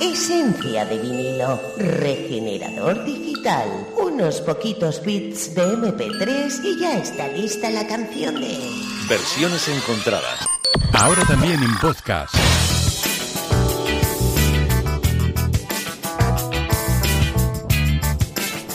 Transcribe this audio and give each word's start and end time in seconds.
Esencia 0.00 0.84
de 0.84 0.96
vinilo, 0.96 1.60
regenerador 1.76 3.04
digital, 3.04 3.66
unos 3.96 4.40
poquitos 4.42 5.02
bits 5.04 5.56
de 5.56 5.76
MP3 5.76 6.64
y 6.64 6.80
ya 6.80 6.98
está 6.98 7.26
lista 7.26 7.68
la 7.68 7.84
canción 7.84 8.40
de... 8.40 8.56
Versiones 9.08 9.66
encontradas. 9.66 10.46
Ahora 10.92 11.24
también 11.24 11.60
en 11.60 11.76
podcast. 11.78 12.32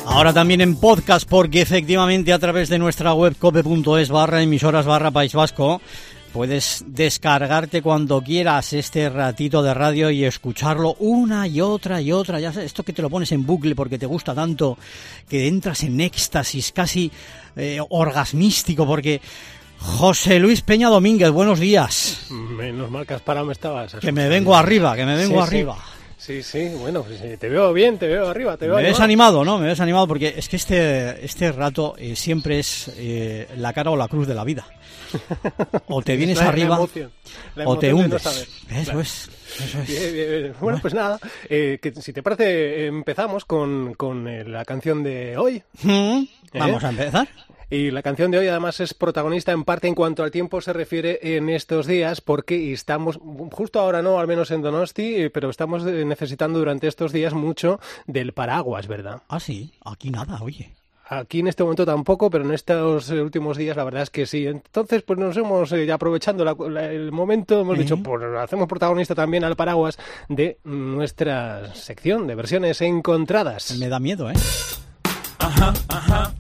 Ahora 0.06 0.34
también 0.34 0.60
en 0.60 0.76
podcast, 0.76 1.28
porque 1.28 1.62
efectivamente 1.62 2.34
a 2.34 2.40
través 2.40 2.68
de 2.68 2.80
nuestra 2.80 3.14
web 3.14 3.36
cope.es 3.40 4.10
barra 4.10 4.42
emisoras 4.44 4.86
barra 4.86 5.10
País 5.10 5.34
Vasco 5.34 5.82
puedes 6.34 6.84
descargarte 6.88 7.82
cuando 7.84 8.22
quieras 8.22 8.74
este 8.74 9.08
ratito 9.10 9.62
de 9.62 9.74
radio 9.74 10.10
y 10.10 10.26
escucharlo 10.26 10.96
una 11.00 11.48
y 11.48 11.62
otra 11.62 12.02
y 12.02 12.12
otra. 12.12 12.40
Ya 12.40 12.52
sabes, 12.52 12.66
esto 12.68 12.84
que 12.84 12.92
te 12.92 13.02
lo 13.04 13.10
pones 13.10 13.32
en 13.32 13.46
bucle 13.46 13.76
porque 13.76 14.00
te 14.00 14.08
gusta 14.08 14.34
tanto, 14.34 14.78
que 15.30 15.48
entras 15.48 15.84
en 15.84 16.02
éxtasis 16.02 16.72
casi 16.72 17.12
eh, 17.56 17.80
orgasmístico, 17.90 18.86
porque 18.86 19.22
José 19.78 20.40
Luis 20.40 20.62
Peña 20.62 20.90
Domínguez, 20.90 21.30
buenos 21.30 21.60
días. 21.60 22.26
Menos 22.32 22.90
mal 22.90 23.06
que 23.06 23.14
has 23.14 23.22
parado, 23.22 23.46
me 23.46 23.54
estabas. 23.54 23.94
Que 23.96 24.12
me 24.12 24.28
vengo 24.28 24.56
arriba, 24.56 24.96
que 24.96 25.06
me 25.06 25.16
vengo 25.16 25.42
Sí, 25.42 25.48
arriba. 25.48 25.78
Sí, 25.78 26.03
sí, 26.44 26.70
bueno, 26.80 27.04
pues, 27.04 27.22
eh, 27.22 27.38
te 27.38 27.50
veo 27.50 27.74
bien, 27.74 27.98
te 27.98 28.08
veo 28.08 28.28
arriba, 28.28 28.56
te 28.58 28.66
veo 28.68 28.78
Me 28.78 28.84
ves 28.84 29.00
animado. 29.00 29.44
¿no? 29.44 29.58
Me 29.60 29.68
ves 29.68 29.80
animado 29.80 30.08
porque 30.08 30.34
es 30.38 30.48
que 30.48 30.56
este, 30.56 31.26
este 31.26 31.52
rato 31.52 31.96
eh, 31.98 32.16
siempre 32.16 32.60
es 32.60 32.90
eh, 32.98 33.48
la 33.58 33.74
cara 33.74 33.92
o 33.92 33.98
la 33.98 34.08
cruz 34.08 34.28
de 34.28 34.34
la 34.36 34.44
vida. 34.44 34.66
O 35.88 36.02
te 36.02 36.16
vienes 36.18 36.38
La- 36.38 36.44
la 36.46 36.50
arriba 36.50 36.76
emoción, 36.78 37.12
la 37.56 37.68
o 37.68 37.78
te 37.78 37.90
no 37.92 37.98
hundes. 37.98 38.22
saber. 38.22 38.48
Eso 38.70 38.84
Claro. 38.86 39.02
es. 39.02 39.30
Eso 39.64 39.80
es. 39.82 39.88
Bien, 39.88 40.14
bien, 40.14 40.30
bien. 40.30 40.54
Bueno, 40.60 40.80
pues 40.82 40.94
nada, 40.94 41.20
eh, 41.50 41.78
que 41.82 41.92
si 42.02 42.14
te 42.14 42.24
parece, 42.24 42.88
empezamos 42.88 43.46
con, 43.46 43.94
con 43.94 44.28
eh, 44.28 44.44
la 44.46 44.66
canción 44.66 45.04
de 45.04 45.38
hoy. 45.38 45.62
Mm, 45.84 46.24
Vamos 46.54 46.84
a 46.84 46.90
empezar. 46.90 47.28
Y 47.74 47.90
la 47.90 48.04
canción 48.04 48.30
de 48.30 48.38
hoy 48.38 48.48
además 48.48 48.80
es 48.82 48.94
protagonista 48.94 49.52
en 49.52 49.64
parte 49.64 49.88
en 49.88 49.96
cuanto 49.96 50.22
al 50.24 50.30
tiempo 50.30 50.62
se 50.62 50.74
refiere 50.74 51.36
en 51.38 51.50
estos 51.50 51.88
días, 51.88 52.22
porque 52.22 52.72
estamos, 52.72 53.20
justo 53.52 53.80
ahora 53.80 54.04
no, 54.04 54.20
al 54.20 54.28
menos 54.28 54.52
en 54.52 54.62
Donosti, 54.62 55.16
eh, 55.16 55.30
pero 55.32 55.50
estamos 55.50 55.84
eh, 55.88 56.06
necesitando 56.06 56.60
durante 56.60 56.88
estos 56.88 57.12
días 57.12 57.34
mucho 57.34 57.80
del 58.06 58.32
paraguas, 58.32 58.86
¿verdad? 58.88 59.24
Ah, 59.28 59.40
sí, 59.40 59.74
aquí 59.86 60.12
nada, 60.12 60.38
oye. 60.44 60.70
Aquí 61.10 61.40
en 61.40 61.48
este 61.48 61.64
momento 61.64 61.84
tampoco, 61.84 62.30
pero 62.30 62.46
en 62.46 62.54
estos 62.54 63.10
eh, 63.10 63.20
últimos 63.20 63.58
días 63.58 63.76
la 63.76 63.84
verdad 63.86 64.04
es 64.04 64.12
que 64.12 64.28
sí. 64.28 64.46
Entonces, 64.46 65.02
pues 65.02 65.18
nos 65.18 65.36
hemos, 65.36 65.72
eh, 65.72 65.88
ya 65.88 65.96
aprovechando 65.96 66.46
la- 66.46 66.56
la- 66.70 66.92
el 66.92 67.12
momento, 67.12 67.60
hemos 67.60 67.76
¿Eh? 67.80 67.82
dicho, 67.82 67.98
pues 67.98 68.22
hacemos 68.38 68.68
protagonista 68.68 69.16
también 69.16 69.44
al 69.46 69.56
paraguas 69.56 69.98
de 70.30 70.60
nuestra 70.64 71.74
sección 71.74 72.28
de 72.28 72.36
versiones 72.36 72.82
encontradas. 72.82 73.76
Me 73.80 73.90
da 73.90 74.00
miedo, 74.00 74.30
¿eh? 74.30 74.34
Ajá, 75.40 75.74
ajá. 75.90 76.34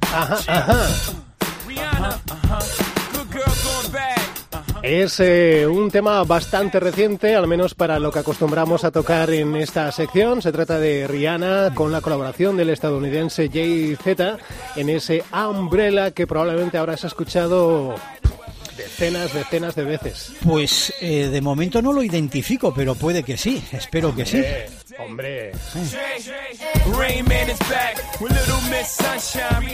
Es 4.83 5.19
eh, 5.22 5.66
un 5.66 5.89
tema 5.89 6.23
bastante 6.25 6.78
reciente, 6.80 7.36
al 7.36 7.47
menos 7.47 7.73
para 7.73 8.00
lo 8.00 8.11
que 8.11 8.19
acostumbramos 8.19 8.84
a 8.84 8.91
tocar 8.91 9.31
en 9.31 9.56
esta 9.56 9.89
sección. 9.94 10.41
Se 10.41 10.52
trata 10.52 10.78
de 10.78 11.08
Rihanna 11.08 11.73
con 11.73 11.91
la 11.94 12.02
colaboración 12.02 12.58
del 12.58 12.69
estadounidense 12.69 13.50
Jay-Z 13.52 14.38
en 14.75 14.89
ese 14.89 15.23
Umbrella 15.31 16.11
que 16.11 16.28
probablemente 16.28 16.78
habrás 16.78 17.06
escuchado 17.06 17.95
decenas, 18.75 19.34
decenas 19.34 19.75
de 19.75 19.84
veces. 19.84 20.34
Pues 20.44 20.94
eh, 21.02 21.30
de 21.30 21.41
momento 21.41 21.81
no 21.81 21.94
lo 21.94 22.03
identifico, 22.03 22.73
pero 22.73 22.95
puede 22.95 23.23
que 23.23 23.38
sí. 23.38 23.64
Espero 23.72 24.14
que 24.14 24.25
sí. 24.25 24.41
Eh, 24.44 24.69
hombre, 25.06 25.52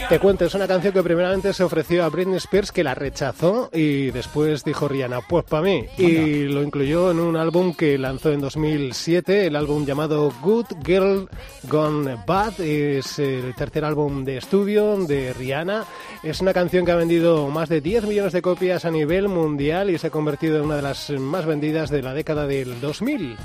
te 0.08 0.18
cuento, 0.18 0.44
es 0.44 0.54
una 0.54 0.66
canción 0.66 0.92
que 0.92 1.02
primeramente 1.02 1.52
se 1.52 1.62
ofreció 1.62 2.04
a 2.04 2.08
Britney 2.08 2.36
Spears 2.36 2.72
que 2.72 2.84
la 2.84 2.94
rechazó 2.94 3.70
y 3.72 4.10
después 4.10 4.64
dijo 4.64 4.88
Rihanna, 4.88 5.20
pues 5.28 5.44
para 5.44 5.62
mí. 5.62 5.86
Y 5.98 6.44
lo 6.44 6.62
incluyó 6.62 7.10
en 7.10 7.20
un 7.20 7.36
álbum 7.36 7.74
que 7.74 7.98
lanzó 7.98 8.32
en 8.32 8.40
2007, 8.40 9.46
el 9.46 9.56
álbum 9.56 9.84
llamado 9.84 10.32
Good 10.42 10.66
Girl 10.84 11.28
Gone 11.64 12.16
Bad. 12.26 12.60
Es 12.60 13.18
el 13.18 13.54
tercer 13.54 13.84
álbum 13.84 14.24
de 14.24 14.38
estudio 14.38 14.96
de 14.96 15.32
Rihanna. 15.32 15.84
Es 16.22 16.40
una 16.40 16.52
canción 16.52 16.84
que 16.84 16.92
ha 16.92 16.96
vendido 16.96 17.48
más 17.48 17.68
de 17.68 17.80
10 17.80 18.04
millones 18.04 18.32
de 18.32 18.42
copias 18.42 18.84
a 18.84 18.90
nivel 18.90 19.28
mundial 19.28 19.90
y 19.90 19.98
se 19.98 20.08
ha 20.08 20.10
convertido 20.10 20.58
en 20.58 20.64
una 20.64 20.76
de 20.76 20.82
las 20.82 21.10
más 21.10 21.46
vendidas 21.46 21.90
de 21.90 22.02
la 22.02 22.14
década 22.14 22.46
del 22.46 22.80
2000. 22.80 23.36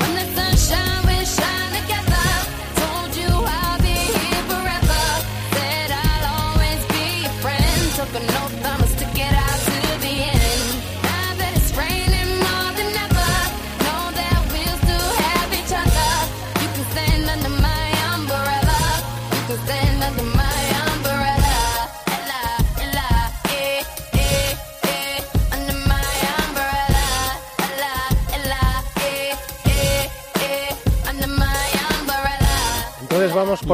When 0.00 0.34
the 0.34 1.01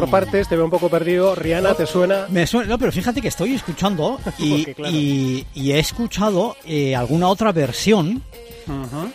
por 0.01 0.11
partes, 0.11 0.49
te 0.49 0.57
veo 0.57 0.65
un 0.65 0.71
poco 0.71 0.89
perdido. 0.89 1.35
Rihanna, 1.35 1.75
¿te 1.75 1.87
suena? 1.87 2.27
Me 2.29 2.47
suena, 2.47 2.69
no, 2.71 2.79
pero 2.79 2.93
fíjate 2.93 3.21
que 3.21 3.29
estoy 3.29 3.55
escuchando 3.55 4.19
y, 4.39 4.57
Porque, 4.59 4.75
claro. 4.75 4.95
y- 4.95 5.47
y 5.55 5.73
he 5.73 5.79
escuchado 5.79 6.57
eh, 6.65 6.95
alguna 6.95 7.29
otra 7.29 7.53
versión 7.53 8.23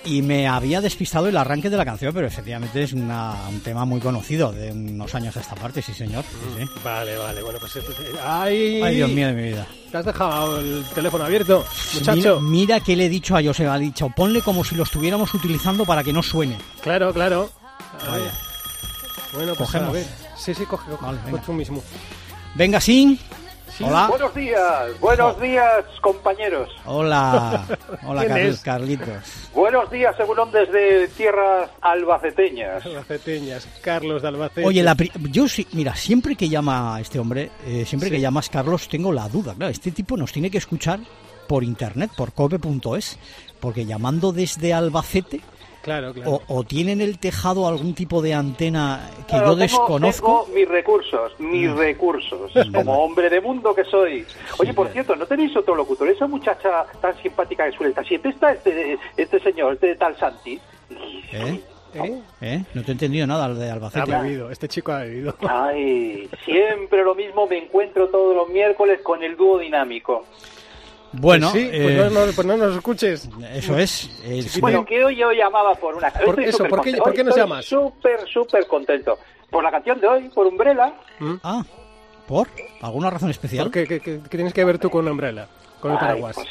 y 0.04 0.24
me 0.24 0.48
había 0.48 0.82
despistado 0.82 1.28
el 1.28 1.38
arranque 1.38 1.70
de 1.70 1.78
la 1.78 1.86
canción, 1.86 2.12
pero 2.12 2.26
efectivamente 2.26 2.82
es 2.82 2.92
una- 2.94 3.36
un 3.50 3.60
tema 3.60 3.86
muy 3.86 4.00
conocido 4.00 4.52
de 4.52 4.72
unos 4.72 5.14
años 5.14 5.38
a 5.38 5.42
esta 5.42 5.54
parte, 5.54 5.82
sí 5.84 5.94
señor. 5.94 6.24
sí, 6.24 6.64
sí. 6.64 6.70
Vale, 6.84 7.16
vale, 7.18 7.44
bueno, 7.44 7.60
pues... 7.60 7.76
eh, 7.76 7.82
¡Ay! 8.26 8.82
Ay, 8.82 8.96
Dios 8.96 9.12
mío 9.12 9.28
de 9.28 9.34
mi 9.34 9.44
vida. 9.44 9.68
¿Te 9.92 9.98
has 10.00 10.06
dejado 10.06 10.60
el 10.60 10.84
teléfono 10.96 11.24
abierto, 11.26 11.64
Mira, 11.94 12.16
muchacho? 12.16 12.42
mira 12.42 12.80
que 12.80 12.96
le 12.96 13.06
he 13.06 13.10
dicho 13.10 13.38
a 13.38 13.44
José, 13.44 13.68
ha 13.68 13.78
dicho, 13.78 14.10
ponle 14.16 14.42
como 14.42 14.64
si 14.64 14.74
lo 14.74 14.84
estuviéramos 14.84 15.32
utilizando 15.36 15.86
para 15.86 16.04
que 16.04 16.12
no 16.14 16.24
suene. 16.24 16.58
Claro, 16.82 17.14
claro. 17.14 17.52
A 18.08 18.12
ver. 18.12 18.22
Vaya. 18.22 18.34
Bueno, 19.34 19.54
pues 19.56 19.70
Cogemos. 19.70 19.90
a 19.90 19.92
ver. 19.92 20.06
Sí, 20.38 20.54
sí, 20.54 20.66
coge, 20.66 20.90
coge. 20.92 21.06
Vale, 21.06 21.18
venga. 21.20 21.32
Pues 21.32 21.44
tú 21.44 21.54
mismo. 21.54 21.84
Venga, 22.56 22.80
sí. 22.80 23.20
Hola. 23.80 24.06
Buenos 24.08 24.36
días, 24.36 25.00
buenos 25.00 25.42
días, 25.42 25.84
compañeros. 26.00 26.70
Hola. 26.86 27.66
Hola, 28.06 28.22
¿Quién 28.22 28.32
Carl- 28.34 28.48
es? 28.50 28.60
Carlitos. 28.60 29.50
Buenos 29.56 29.90
días, 29.90 30.16
según 30.16 30.38
desde 30.52 31.08
tierras 31.08 31.72
albaceteñas. 31.82 32.86
Albaceteñas, 32.86 33.68
Carlos 33.82 34.22
de 34.22 34.28
Albacete. 34.28 34.66
Oye, 34.68 34.84
la 34.84 34.94
pri- 34.94 35.12
yo 35.32 35.48
sí, 35.48 35.66
mira, 35.72 35.96
siempre 35.96 36.36
que 36.36 36.50
llama 36.50 36.96
a 36.98 37.02
este 37.02 37.18
hombre, 37.18 37.50
eh, 37.66 37.84
siempre 37.88 38.12
que 38.12 38.20
llamas 38.22 38.48
Carlos, 38.50 38.88
tengo 38.88 39.12
la 39.12 39.28
duda. 39.28 39.56
Claro, 39.56 39.72
este 39.72 39.90
tipo 39.92 40.18
nos 40.18 40.32
tiene 40.32 40.52
que 40.52 40.60
escuchar 40.60 41.00
por 41.48 41.64
internet, 41.64 42.12
por 42.16 42.32
cope.es, 42.34 43.18
porque 43.60 43.86
llamando 43.88 44.32
desde 44.32 44.72
Albacete, 44.72 45.42
Claro, 45.84 46.14
claro. 46.14 46.32
o, 46.48 46.60
o 46.60 46.64
tienen 46.64 47.02
el 47.02 47.20
tejado 47.20 47.68
algún 47.68 47.94
tipo 47.94 48.22
de 48.22 48.34
antena 48.34 49.10
que 49.28 49.34
Claro, 49.34 49.44
yo 49.48 49.52
tengo- 49.52 49.62
desconozco. 49.62 50.46
Tengo 50.46 50.58
mis 50.60 50.68
recursos, 50.68 51.40
mis 51.40 51.72
recursos, 51.72 52.52
como 52.74 53.04
hombre 53.04 53.30
de 53.30 53.40
mundo 53.42 53.76
que 53.76 53.84
soy. 53.84 54.26
Oye, 54.60 54.74
por 54.74 54.88
cierto, 54.90 55.16
¿no 55.16 55.26
tenéis 55.26 55.56
otro 55.58 55.76
locutor? 55.76 56.08
Esa 56.10 56.26
muchacha 56.26 56.86
tan 57.02 57.16
simpática 57.22 57.70
que 57.70 57.76
suele 57.76 57.90
estar 57.90 58.08
siempre 58.08 58.32
está 58.32 58.54
este, 58.54 58.98
este 59.18 59.40
señor, 59.42 59.74
este 59.74 59.96
tal 59.96 60.18
Santi. 60.18 60.60
¿Eh? 61.34 61.62
¿Eh? 61.96 62.22
¿Eh? 62.42 62.64
No 62.74 62.82
te 62.82 62.90
he 62.90 62.94
entendido 62.94 63.28
nada 63.28 63.54
de 63.54 63.70
Ha 63.70 63.74
Albacete. 63.74 64.10
bebido, 64.12 64.50
este 64.50 64.68
chico 64.68 64.92
ha 64.94 65.00
bebido. 65.02 65.36
Ay, 65.48 66.28
siempre 66.46 67.04
lo 67.04 67.14
mismo, 67.14 67.46
me 67.46 67.58
encuentro 67.58 68.08
todos 68.08 68.36
los 68.36 68.50
miércoles 68.50 69.02
con 69.04 69.22
el 69.22 69.36
dúo 69.38 69.60
dinámico. 69.60 70.26
Bueno, 71.14 71.50
Pues 71.52 71.64
sí, 71.64 71.70
pues, 71.70 71.92
eh, 71.92 72.10
no, 72.12 72.26
no- 72.26 72.32
pues 72.34 72.48
no 72.48 72.58
nos 72.58 72.76
escuches. 72.76 73.30
eso 73.54 73.78
es. 73.78 74.10
eh, 74.24 74.44
Bueno, 74.60 74.84
que 74.86 75.04
hoy 75.04 75.16
yo 75.16 75.32
llamaba 75.32 75.76
por 75.76 75.96
una 75.96 76.10
Por 76.12 76.40
estoy 76.40 76.46
eso, 76.46 76.66
¿por 76.66 76.82
qué- 76.82 76.94
por 76.98 77.14
qué 77.14 77.24
nos 77.24 77.30
Estoy 77.38 77.44
llamas? 77.44 77.66
Súper, 77.66 78.28
súper 78.28 78.66
contento. 78.68 79.18
Por 79.50 79.64
la 79.64 79.70
canción 79.72 80.00
de 80.02 80.08
hoy, 80.08 80.30
por 80.30 80.48
Umbrella. 80.48 80.92
Ah, 81.44 81.64
¿por? 82.28 82.48
¿Alguna 82.82 83.12
razón 83.12 83.30
especial? 83.30 83.66
¿Por 83.66 83.74
qué, 83.74 83.88
qué- 83.88 84.00
qué- 84.00 84.20
qué 84.24 84.30
tienes 84.38 84.54
que 84.54 84.66
ver 84.66 84.80
tú 84.80 84.90
con 84.90 85.06
la 85.06 85.12
umbrella? 85.12 85.48
Con 85.80 85.92
el 85.92 85.98
Ay, 85.98 86.02
paraguas. 86.02 86.36
pues, 86.36 86.48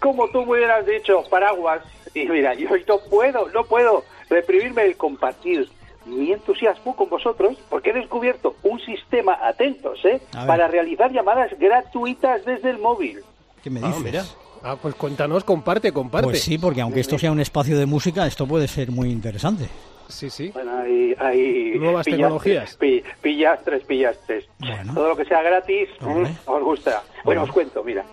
como 0.00 0.28
tú 0.30 0.46
muy 0.46 0.58
bien 0.60 0.70
has 0.70 0.86
dicho, 0.86 1.22
paraguas. 1.28 1.82
Y 2.14 2.24
mira, 2.26 2.54
yo 2.54 2.70
hoy 2.70 2.84
no 2.88 2.98
puedo, 3.10 3.48
no 3.50 3.64
puedo 3.64 4.04
reprimirme 4.30 4.84
el 4.86 4.96
compartir 4.96 5.68
mi 6.06 6.32
entusiasmo 6.32 6.96
con 6.96 7.10
vosotros 7.10 7.58
porque 7.68 7.90
he 7.90 7.92
descubierto 7.92 8.56
un 8.62 8.80
sistema, 8.80 9.38
atentos, 9.42 10.02
¿eh? 10.06 10.22
Para 10.46 10.68
realizar 10.68 11.12
llamadas 11.12 11.50
gratuitas 11.58 12.44
desde 12.46 12.70
el 12.70 12.78
móvil. 12.78 13.20
¿Qué 13.66 13.70
me 13.70 13.80
Ah, 13.82 13.88
dices? 13.88 14.02
mira. 14.04 14.24
Ah, 14.62 14.76
pues 14.80 14.94
cuéntanos, 14.94 15.42
comparte, 15.42 15.90
comparte. 15.90 16.28
Pues 16.28 16.40
sí, 16.40 16.56
porque 16.56 16.80
aunque 16.82 17.00
esto 17.00 17.18
sea 17.18 17.32
un 17.32 17.40
espacio 17.40 17.76
de 17.76 17.84
música, 17.84 18.24
esto 18.24 18.46
puede 18.46 18.68
ser 18.68 18.92
muy 18.92 19.10
interesante. 19.10 19.66
Sí, 20.06 20.30
sí. 20.30 20.52
Bueno, 20.54 20.70
hay, 20.78 21.16
hay 21.18 21.72
Nuevas 21.76 22.06
pillas- 22.06 22.16
tecnologías. 22.16 22.76
pi- 22.76 23.02
pillas 23.20 23.58
tres, 23.64 23.82
pillas 23.82 24.16
tres. 24.24 24.44
Bueno. 24.60 24.94
Todo 24.94 25.08
lo 25.08 25.16
que 25.16 25.24
sea 25.24 25.42
gratis, 25.42 25.88
mm, 26.00 26.22
os 26.48 26.62
gusta. 26.62 27.02
Bueno, 27.24 27.42
os 27.42 27.50
cuento, 27.50 27.82
mira. 27.82 28.04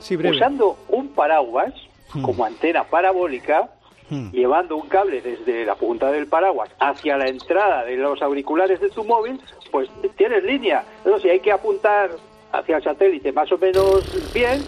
Sí, 0.00 0.16
breve. 0.16 0.36
Usando 0.36 0.76
un 0.90 1.08
paraguas 1.14 1.72
Hmm. 2.12 2.20
como 2.20 2.44
antena 2.44 2.84
parabólica, 2.84 3.70
Hmm. 4.10 4.30
llevando 4.32 4.76
un 4.76 4.86
cable 4.88 5.22
desde 5.22 5.64
la 5.64 5.76
punta 5.76 6.12
del 6.12 6.26
paraguas 6.26 6.68
hacia 6.78 7.16
la 7.16 7.26
entrada 7.26 7.84
de 7.86 7.96
los 7.96 8.20
auriculares 8.20 8.80
de 8.82 8.90
tu 8.90 9.02
móvil, 9.02 9.40
pues 9.72 9.88
tienes 10.18 10.44
línea. 10.44 10.84
Eso 11.06 11.18
sí, 11.20 11.30
hay 11.30 11.40
que 11.40 11.52
apuntar 11.52 12.10
hacia 12.52 12.76
el 12.78 12.82
satélite 12.84 13.32
más 13.32 13.50
o 13.52 13.58
menos 13.58 14.32
bien. 14.32 14.62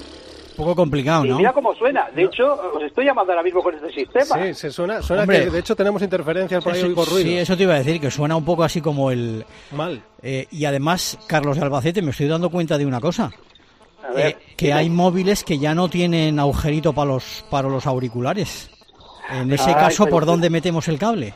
Un 0.51 0.67
poco 0.67 0.77
complicado, 0.77 1.25
Y 1.25 1.29
¿no? 1.31 1.39
mira 1.39 1.53
cómo 1.55 1.75
suena. 1.75 2.11
De 2.15 2.25
hecho, 2.25 2.53
os 2.75 2.83
estoy 2.83 3.07
llamando 3.07 3.33
ahora 3.33 3.43
mismo 3.43 3.63
con 3.63 3.75
este 3.75 3.91
sistema. 3.93 4.45
Sí, 4.45 4.53
se 4.55 4.71
suena, 4.71 5.01
suena 5.01 5.23
Hombre. 5.23 5.45
que 5.45 5.51
de 5.51 5.59
hecho 5.61 5.75
tenemos 5.75 6.03
interferencias 6.03 6.63
por 6.63 6.73
ahí, 6.75 6.81
Eso- 6.81 6.89
oigo 6.89 7.05
ruido. 7.07 7.23
sí, 7.23 7.39
eso 7.39 7.57
te 7.57 7.63
iba 7.63 7.75
a 7.75 7.79
decir, 7.79 7.99
que 8.01 8.11
suena 8.11 8.37
un 8.37 8.45
poco 8.45 8.63
así 8.65 8.83
como 8.83 9.11
el... 9.11 9.45
Mal. 9.73 10.03
eh, 10.23 10.47
y 10.51 10.65
además, 10.67 11.19
Carlos 11.27 11.57
de 11.57 11.63
Albacete, 11.63 12.03
me 12.03 12.11
estoy 12.11 12.29
dando 12.29 12.51
cuenta 12.51 12.77
de 12.77 12.85
una 12.85 13.01
cosa. 13.01 13.31
A 14.07 14.13
ver, 14.13 14.27
eh, 14.27 14.37
que 14.57 14.73
hay 14.75 14.91
móviles 14.91 15.45
que 15.45 15.59
ya 15.59 15.75
no 15.75 15.89
tienen 15.89 16.39
agujerito 16.39 16.93
para 16.93 17.13
los, 17.13 17.45
para 17.51 17.69
los 17.69 17.87
auriculares. 17.87 18.71
En 19.31 19.51
ese 19.53 19.71
Ay, 19.71 19.75
caso, 19.75 20.05
pero- 20.05 20.17
¿por 20.17 20.27
dónde 20.27 20.51
metemos 20.51 20.89
el 20.89 20.99
cable? 20.99 21.33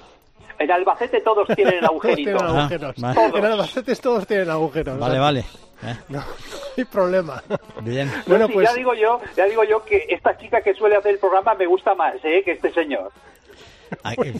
En 0.58 0.70
Albacete 0.70 1.20
todos 1.22 1.46
tienen 1.54 1.74
Todos 1.80 1.90
agujerito. 1.90 2.30
tienen 2.36 2.42
Ah, 2.56 2.60
agujeros. 2.60 2.96
vale. 2.98 3.20
En 3.38 3.44
Albacete 3.44 3.96
todos 3.96 4.26
tienen 4.26 4.50
agujeros. 4.50 4.98
Vale, 4.98 5.18
vale. 5.18 5.44
Eh, 5.84 5.96
No 6.08 6.22
hay 6.76 6.84
problema. 6.84 7.42
bien. 7.82 8.10
Bueno, 8.26 8.46
Sí, 8.46 8.52
pues 8.54 8.68
ya 8.68 8.74
digo 8.74 8.94
yo, 8.94 9.20
ya 9.36 9.44
digo 9.46 9.64
yo 9.64 9.84
que 9.84 10.06
esta 10.08 10.36
chica 10.38 10.60
que 10.62 10.74
suele 10.74 10.96
hacer 10.96 11.12
el 11.12 11.18
programa 11.18 11.54
me 11.54 11.66
gusta 11.66 11.94
más, 11.94 12.14
¿eh? 12.24 12.42
que 12.44 12.52
este 12.52 12.72
señor. 12.72 13.10
Ay, 14.02 14.16
eh, 14.24 14.34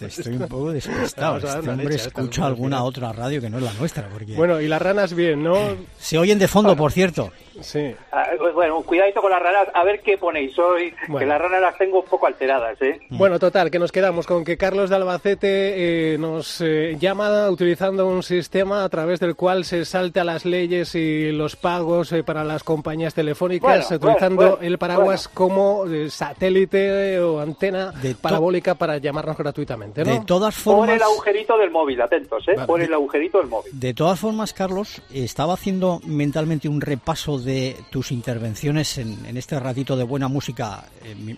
estoy 0.00 0.34
un 0.34 0.48
poco 0.48 0.72
despistado. 0.72 1.36
Este 1.36 1.58
hombre 1.70 1.86
leche 1.88 2.08
escucha 2.08 2.46
alguna 2.46 2.82
otra 2.82 3.12
radio 3.12 3.40
que 3.40 3.48
no 3.50 3.58
es 3.58 3.64
la 3.64 3.72
nuestra. 3.74 4.08
Porque 4.08 4.34
bueno, 4.34 4.60
y 4.60 4.66
las 4.68 4.82
ranas 4.82 5.14
bien, 5.14 5.42
¿no? 5.44 5.56
Se 5.98 6.18
oyen 6.18 6.38
de 6.38 6.48
fondo, 6.48 6.74
por 6.76 6.92
cierto. 6.92 7.30
Sí. 7.60 7.94
Ah, 8.12 8.26
pues 8.38 8.54
bueno, 8.54 8.82
cuidadito 8.82 9.20
con 9.20 9.30
las 9.30 9.42
ranas, 9.42 9.68
a 9.74 9.84
ver 9.84 10.00
qué 10.00 10.18
ponéis 10.18 10.58
hoy, 10.58 10.90
que 10.92 10.96
Bueno. 11.12 11.26
las 11.28 11.40
ranas 11.40 11.60
las 11.60 11.78
tengo 11.78 12.00
un 12.00 12.06
poco 12.06 12.26
alteradas, 12.26 12.80
¿eh? 12.82 13.00
Bueno, 13.10 13.38
total, 13.38 13.70
que 13.70 13.78
nos 13.78 13.92
quedamos 13.92 14.26
con 14.26 14.44
que 14.44 14.56
Carlos 14.56 14.90
de 14.90 14.96
Albacete 14.96 16.14
eh, 16.14 16.18
nos 16.18 16.60
eh, 16.60 16.96
llama 16.98 17.48
utilizando 17.50 18.06
un 18.06 18.22
sistema 18.22 18.84
a 18.84 18.88
través 18.88 19.20
del 19.20 19.34
cual 19.36 19.64
se 19.64 19.84
salta 19.84 20.24
las 20.24 20.44
leyes 20.44 20.94
y 20.94 21.32
los 21.32 21.56
pagos 21.56 22.12
eh, 22.12 22.22
para 22.22 22.44
las 22.44 22.62
compañías 22.62 23.14
telefónicas, 23.14 23.88
Bueno, 23.88 23.96
utilizando 23.96 24.36
bueno, 24.36 24.50
bueno, 24.56 24.66
el 24.68 24.78
paraguas 24.78 25.28
como 25.28 25.86
eh, 25.86 26.10
satélite 26.10 27.14
eh, 27.14 27.20
o 27.20 27.40
antena 27.40 27.90
De 27.92 28.14
parabólica 28.14 28.74
para 28.74 28.98
llamarnos 28.98 29.36
gratuitamente, 29.36 30.04
¿no? 30.04 30.12
De 30.12 30.20
todas 30.24 30.54
Pon 30.62 30.76
formas, 30.76 30.96
el 30.96 31.02
agujerito 31.02 31.56
del 31.58 31.70
móvil, 31.70 32.00
atentos, 32.00 32.46
¿eh? 32.48 32.52
Vale. 32.54 32.66
Pon 32.66 32.82
el 32.82 32.92
agujerito 32.92 33.38
del 33.38 33.48
móvil. 33.48 33.72
de 33.78 33.94
todas 33.94 34.18
formas, 34.20 34.52
Carlos, 34.52 35.00
estaba 35.12 35.54
haciendo 35.54 36.00
mentalmente 36.04 36.68
un 36.68 36.80
repaso 36.80 37.38
de 37.38 37.45
tus 37.90 38.12
intervenciones 38.12 38.98
en, 38.98 39.24
en 39.26 39.36
este 39.36 39.58
ratito 39.60 39.96
de 39.96 40.04
buena 40.04 40.28
música, 40.28 40.84
eh, 41.04 41.36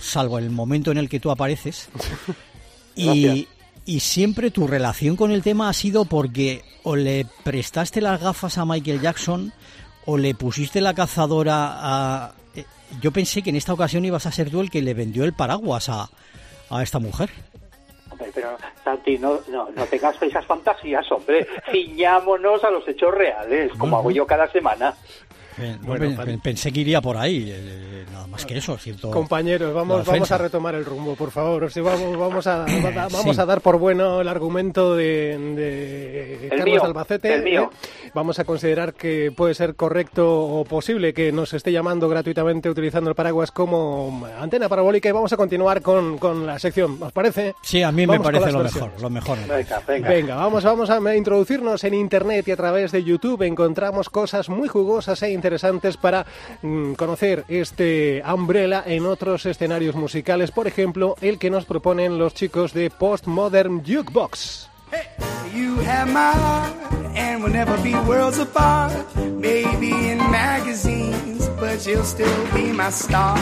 salvo 0.00 0.38
el 0.38 0.50
momento 0.50 0.90
en 0.90 0.98
el 0.98 1.08
que 1.08 1.20
tú 1.20 1.30
apareces. 1.30 1.88
y, 2.96 3.48
y 3.84 4.00
siempre 4.00 4.50
tu 4.50 4.66
relación 4.66 5.16
con 5.16 5.30
el 5.30 5.42
tema 5.42 5.68
ha 5.68 5.72
sido 5.72 6.04
porque 6.04 6.62
o 6.82 6.96
le 6.96 7.26
prestaste 7.42 8.00
las 8.00 8.20
gafas 8.20 8.58
a 8.58 8.64
Michael 8.64 9.00
Jackson 9.00 9.52
o 10.06 10.16
le 10.18 10.34
pusiste 10.34 10.80
la 10.80 10.94
cazadora 10.94 11.54
a... 11.74 12.32
eh, 12.54 12.64
Yo 13.00 13.10
pensé 13.10 13.42
que 13.42 13.50
en 13.50 13.56
esta 13.56 13.72
ocasión 13.72 14.04
ibas 14.04 14.26
a 14.26 14.32
ser 14.32 14.50
tú 14.50 14.60
el 14.60 14.70
que 14.70 14.82
le 14.82 14.94
vendió 14.94 15.24
el 15.24 15.32
paraguas 15.32 15.88
a, 15.88 16.08
a 16.70 16.82
esta 16.82 16.98
mujer. 16.98 17.30
Hombre, 18.10 18.30
pero, 18.32 18.56
Santi, 18.84 19.18
no, 19.18 19.40
no, 19.50 19.70
no 19.74 19.84
tengas 19.86 20.20
esas 20.22 20.46
fantasías, 20.46 21.10
hombre. 21.10 21.46
Ciñámonos 21.72 22.62
a 22.62 22.70
los 22.70 22.86
hechos 22.86 23.12
reales, 23.12 23.72
como 23.76 23.96
hago 23.96 24.10
yo 24.12 24.24
cada 24.26 24.48
semana. 24.52 24.94
Eh, 25.58 25.76
no, 25.82 26.40
pensé 26.42 26.72
que 26.72 26.80
iría 26.80 27.00
por 27.00 27.16
ahí, 27.16 27.48
eh, 27.54 28.04
nada 28.12 28.26
más 28.26 28.44
que 28.44 28.58
eso. 28.58 28.76
Siento 28.76 29.10
Compañeros, 29.10 29.72
vamos, 29.72 30.04
vamos 30.04 30.30
a 30.32 30.38
retomar 30.38 30.74
el 30.74 30.84
rumbo, 30.84 31.14
por 31.14 31.30
favor. 31.30 31.64
O 31.64 31.70
sea, 31.70 31.82
vamos, 31.82 32.18
vamos, 32.18 32.46
a, 32.46 32.64
Eh, 32.68 32.92
vamos 33.12 33.36
sí. 33.36 33.40
a 33.40 33.46
dar 33.46 33.60
por 33.60 33.78
bueno 33.78 34.20
el 34.20 34.28
argumento 34.28 34.94
de, 34.96 35.38
de 35.38 36.34
El 36.44 36.48
Carlos 36.50 36.64
mío, 36.66 36.84
Albacete. 36.84 37.34
el 37.34 37.42
mío. 37.44 37.70
¿eh? 37.72 38.10
Vamos 38.14 38.38
a 38.38 38.44
considerar 38.44 38.94
que 38.94 39.32
puede 39.36 39.54
ser 39.54 39.74
correcto 39.76 40.42
o 40.44 40.64
posible 40.64 41.14
que 41.14 41.30
nos 41.32 41.52
esté 41.54 41.70
llamando 41.72 42.08
gratuitamente 42.08 42.68
utilizando 42.68 43.10
el 43.10 43.16
paraguas 43.16 43.50
como 43.52 44.26
antena 44.40 44.68
parabólica 44.68 45.08
y 45.08 45.12
vamos 45.12 45.32
a 45.32 45.36
continuar 45.36 45.82
con, 45.82 46.18
con 46.18 46.46
la 46.46 46.58
sección. 46.58 46.98
¿Os 47.00 47.12
parece? 47.12 47.54
Sí, 47.62 47.82
a 47.82 47.92
mí 47.92 48.06
Vamos 48.06 48.26
me 48.26 48.32
parece 48.32 48.52
lo 48.52 48.58
versiones. 48.60 48.92
mejor, 48.92 49.02
lo 49.02 49.10
mejor. 49.10 49.38
Venga, 49.48 49.82
venga. 49.86 50.08
Venga, 50.08 50.34
vamos, 50.36 50.64
vamos 50.64 50.90
a 50.90 51.16
introducirnos 51.16 51.84
en 51.84 51.94
Internet 51.94 52.48
y 52.48 52.50
a 52.50 52.56
través 52.56 52.90
de 52.92 53.04
YouTube 53.04 53.42
encontramos 53.42 54.10
cosas 54.10 54.48
muy 54.48 54.68
jugosas 54.68 55.22
e 55.22 55.30
interesantes 55.30 55.43
para 56.00 56.26
mm, 56.62 56.94
conocer 56.94 57.44
este 57.48 58.22
Umbrella 58.26 58.82
en 58.86 59.06
otros 59.06 59.46
escenarios 59.46 59.94
musicales, 59.94 60.50
por 60.50 60.66
ejemplo, 60.66 61.16
el 61.20 61.38
que 61.38 61.50
nos 61.50 61.64
proponen 61.64 62.18
los 62.18 62.34
chicos 62.34 62.72
de 62.72 62.90
Postmodern 62.90 63.82
Jukebox. 63.84 64.68
You 65.54 65.76
have 65.82 66.08
my 66.08 66.32
heart, 66.32 66.74
and 67.14 67.42
we'll 67.42 67.52
never 67.52 67.76
be 67.78 67.94
worlds 67.94 68.38
apart. 68.38 68.92
Maybe 69.16 69.90
in 69.90 70.18
magazines, 70.18 71.48
but 71.60 71.86
you'll 71.86 72.04
still 72.04 72.46
be 72.52 72.72
my 72.72 72.90
star. 72.90 73.38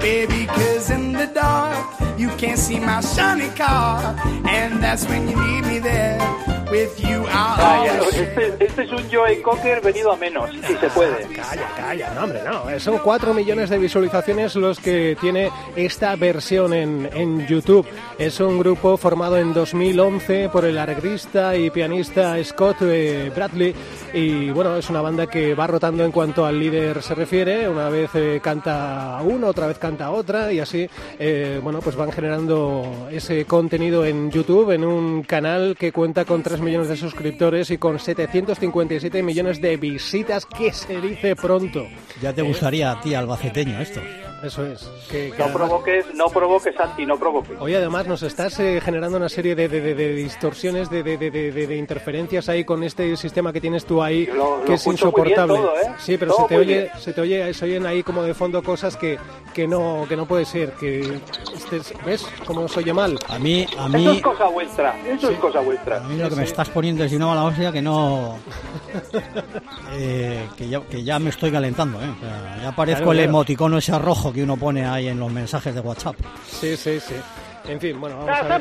Baby, 0.00 0.46
cause 0.46 0.90
in 0.90 1.12
the 1.12 1.26
dark, 1.26 2.18
you 2.18 2.28
can't 2.36 2.58
see 2.58 2.80
my 2.80 3.00
shiny 3.00 3.48
car. 3.50 4.16
And 4.48 4.82
that's 4.82 5.06
when 5.06 5.28
you 5.28 5.36
need 5.36 5.64
me 5.66 5.78
there. 5.78 6.51
With 6.72 6.96
you, 6.96 7.22
Vaya, 7.24 8.00
este, 8.16 8.64
este 8.64 8.82
es 8.84 8.92
un 8.92 9.04
Joey 9.12 9.42
Cocker 9.42 9.82
venido 9.82 10.10
a 10.10 10.16
menos, 10.16 10.48
si 10.66 10.74
se 10.74 10.88
puede. 10.88 11.26
Calla, 11.26 11.68
calla, 11.76 12.14
no, 12.14 12.24
hombre, 12.24 12.40
no. 12.46 12.80
Son 12.80 12.96
4 12.96 13.34
millones 13.34 13.68
de 13.68 13.76
visualizaciones 13.76 14.56
los 14.56 14.80
que 14.80 15.14
tiene 15.20 15.50
esta 15.76 16.16
versión 16.16 16.72
en, 16.72 17.10
en 17.12 17.46
YouTube. 17.46 17.86
Es 18.18 18.40
un 18.40 18.58
grupo 18.58 18.96
formado 18.96 19.36
en 19.36 19.52
2011 19.52 20.48
por 20.48 20.64
el 20.64 20.78
arreglista 20.78 21.54
y 21.56 21.68
pianista 21.68 22.42
Scott 22.42 22.78
eh, 22.80 23.30
Bradley. 23.34 23.74
Y 24.14 24.48
bueno, 24.50 24.74
es 24.76 24.88
una 24.88 25.02
banda 25.02 25.26
que 25.26 25.54
va 25.54 25.66
rotando 25.66 26.06
en 26.06 26.10
cuanto 26.10 26.46
al 26.46 26.58
líder 26.58 27.02
se 27.02 27.14
refiere. 27.14 27.68
Una 27.68 27.90
vez 27.90 28.12
eh, 28.14 28.40
canta 28.42 29.18
uno, 29.22 29.48
otra 29.48 29.66
vez 29.66 29.76
canta 29.78 30.10
otra. 30.10 30.50
Y 30.50 30.60
así, 30.60 30.88
eh, 31.18 31.60
bueno, 31.62 31.80
pues 31.80 31.96
van 31.96 32.12
generando 32.12 33.08
ese 33.10 33.44
contenido 33.44 34.06
en 34.06 34.30
YouTube, 34.30 34.70
en 34.70 34.84
un 34.84 35.22
canal 35.24 35.76
que 35.78 35.92
cuenta 35.92 36.24
con 36.24 36.42
3 36.42 36.61
millones 36.62 36.88
de 36.88 36.96
suscriptores 36.96 37.70
y 37.70 37.78
con 37.78 37.98
757 37.98 39.22
millones 39.22 39.60
de 39.60 39.76
visitas, 39.76 40.46
que 40.46 40.72
se 40.72 41.00
dice 41.00 41.36
pronto. 41.36 41.86
Ya 42.20 42.32
te 42.32 42.42
gustaría 42.42 42.90
a 42.92 43.00
ti, 43.00 43.14
albaceteño, 43.14 43.80
esto. 43.80 44.00
Eso 44.42 44.66
es. 44.66 44.88
Que, 45.10 45.30
que 45.30 45.38
No 45.38 45.44
además- 45.44 45.52
provoques, 45.52 46.06
no 46.14 46.26
provoques, 46.26 46.74
Santi, 46.74 47.06
no 47.06 47.16
provoques. 47.16 47.56
Hoy 47.60 47.74
además 47.74 48.06
nos 48.06 48.22
estás 48.22 48.58
eh, 48.60 48.80
generando 48.84 49.16
una 49.18 49.28
serie 49.28 49.54
de, 49.54 49.68
de- 49.68 49.80
de- 49.80 49.94
de 49.94 50.14
distorsiones, 50.14 50.90
de, 50.90 51.02
de- 51.02 51.16
de- 51.16 51.30
de- 51.30 51.52
de- 51.52 51.66
de 51.66 51.76
interferencias 51.76 52.48
ahí 52.48 52.64
con 52.64 52.82
este 52.82 53.16
sistema 53.16 53.52
que 53.52 53.60
tienes 53.60 53.84
tú 53.84 54.02
ahí, 54.02 54.26
Lo- 54.26 54.58
lo 54.58 54.64
que 54.64 54.74
es 54.74 54.80
escucho 54.80 55.12
muy 55.12 55.22
bien 55.22 55.28
insoportable. 55.38 55.54
todo, 55.56 55.76
¿eh? 55.80 55.94
Sí, 55.98 56.16
pero 56.18 56.32
Todo 56.34 56.42
se 56.42 56.48
te 56.48 56.54
muy 56.56 56.64
oye, 56.64 56.78
bien. 56.80 56.90
se 57.00 57.12
te 57.12 57.20
oye, 57.20 57.54
se 57.54 57.64
oyen 57.64 57.86
ahí 57.86 58.02
como 58.02 58.22
de 58.24 58.34
fondo 58.34 58.62
cosas 58.62 58.96
que, 58.96 59.16
que 59.54 59.68
no, 59.68 60.06
que 60.08 60.16
no 60.16 60.26
puede 60.26 60.44
ser, 60.44 60.72
que 60.72 61.20
¿ves 62.04 62.26
cómo 62.44 62.66
se 62.68 62.80
oye 62.80 62.92
mal? 62.92 63.16
A 63.28 63.38
mí, 63.38 63.64
a 63.78 63.86
Eso 63.86 63.98
mí, 63.98 64.16
es 64.16 64.22
cosa 64.22 64.48
vuestra, 64.48 64.94
eso 65.08 65.30
es 65.30 65.38
cosa 65.38 65.58
a 65.60 65.62
vuestra. 65.62 66.00
mí 66.00 66.16
lo 66.16 66.28
que 66.28 66.36
me 66.36 66.44
estás 66.44 66.68
poniendo 66.70 67.04
es 67.04 67.10
de 67.12 67.16
una 67.16 67.26
mala 67.28 67.44
hostia 67.44 67.70
que 67.70 67.80
no... 67.82 68.38
eh, 69.94 70.48
que, 70.56 70.68
ya, 70.68 70.80
que 70.80 71.02
ya 71.04 71.18
me 71.18 71.30
estoy 71.30 71.50
calentando, 71.50 72.00
¿eh? 72.02 72.08
O 72.16 72.20
sea, 72.20 72.58
ya 72.62 72.72
parezco 72.76 73.02
Claro, 73.04 73.12
el 73.12 73.20
emoticono 73.20 73.78
ese 73.78 73.98
rojo 73.98 74.31
que 74.32 74.42
uno 74.42 74.56
pone 74.56 74.86
ahí 74.86 75.08
en 75.08 75.20
los 75.20 75.30
mensajes 75.30 75.74
de 75.74 75.80
WhatsApp. 75.80 76.16
Sí, 76.46 76.76
sí, 76.76 77.00
sí. 77.00 77.16
En 77.64 77.80
fin, 77.80 78.00
bueno, 78.00 78.16
vamos 78.16 78.30
a 78.30 78.42
ver. 78.42 78.52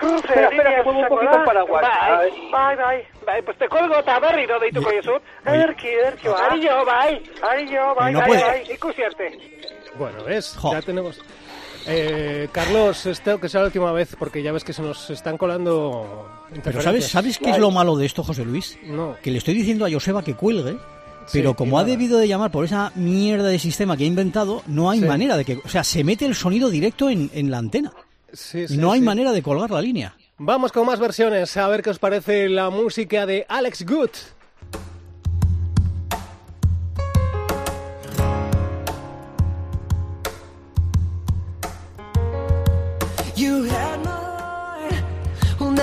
Espera, 0.00 0.48
espera, 0.48 0.76
que 0.76 0.82
muevo 0.82 1.00
un 1.00 1.08
poquito 1.08 1.38
el 1.38 1.44
paraguas. 1.44 1.82
Bye, 1.82 2.30
bye, 2.50 2.76
bye. 2.76 3.08
bye. 3.26 3.42
Pues 3.42 3.58
te 3.58 3.68
cuelgo, 3.68 3.88
colgo, 3.88 4.00
está 4.00 4.18
berrido 4.20 4.58
de 4.60 4.70
tu 4.70 4.82
coyesut. 4.82 5.22
Erki, 5.44 5.88
erki, 5.88 6.28
va. 6.28 6.46
Ari 6.46 6.60
yo, 6.60 6.84
bye. 6.84 7.22
Ari 7.50 7.68
yo, 7.70 7.94
bye, 7.94 8.14
bye, 8.14 8.26
bye. 8.28 8.74
Y 8.74 8.76
cucierte. 8.78 9.38
Bueno, 9.98 10.24
¿ves? 10.24 10.56
Ya 10.72 10.80
tenemos... 10.82 11.20
Eh, 11.88 12.48
Carlos, 12.52 13.06
esto 13.06 13.38
que 13.40 13.48
sea 13.48 13.60
la 13.60 13.66
última 13.66 13.92
vez, 13.92 14.16
porque 14.18 14.42
ya 14.42 14.52
ves 14.52 14.64
que 14.64 14.72
se 14.72 14.82
nos 14.82 15.08
están 15.10 15.38
colando 15.38 16.28
Pero. 16.64 16.80
¿sabes, 16.82 17.06
¿sabes 17.06 17.38
qué 17.38 17.50
es 17.50 17.58
lo 17.58 17.70
malo 17.70 17.96
de 17.96 18.06
esto, 18.06 18.22
José 18.24 18.44
Luis? 18.44 18.78
No. 18.84 19.16
Que 19.22 19.30
le 19.30 19.38
estoy 19.38 19.54
diciendo 19.54 19.86
a 19.86 19.90
Joseba 19.90 20.22
que 20.22 20.34
cuelgue, 20.34 20.76
pero 21.32 21.50
Sí, 21.50 21.56
como 21.56 21.78
ha 21.78 21.84
debido 21.84 22.18
de 22.18 22.28
llamar 22.28 22.50
por 22.50 22.64
esa 22.64 22.92
mierda 22.96 23.48
de 23.48 23.58
sistema 23.58 23.96
que 23.96 24.04
ha 24.04 24.08
inventado, 24.08 24.62
no 24.66 24.90
hay 24.90 25.00
Sí. 25.00 25.06
manera 25.06 25.36
de 25.36 25.44
que... 25.44 25.60
O 25.64 25.68
sea, 25.68 25.84
se 25.84 26.02
mete 26.04 26.24
el 26.26 26.34
sonido 26.34 26.70
directo 26.70 27.08
en, 27.08 27.30
en 27.34 27.50
la 27.50 27.58
antena. 27.58 27.92
Sí, 28.32 28.66
no 28.70 28.92
hay 28.92 29.00
manera 29.00 29.32
de 29.32 29.42
colgar 29.42 29.70
la 29.70 29.80
línea. 29.80 30.14
Vamos 30.38 30.70
con 30.72 30.86
más 30.86 30.98
versiones, 31.00 31.56
a 31.56 31.66
ver 31.68 31.82
qué 31.82 31.90
os 31.90 31.98
parece 31.98 32.48
la 32.48 32.68
música 32.70 33.24
de 33.26 33.46
Alex 33.48 33.86
Good. 33.86 34.10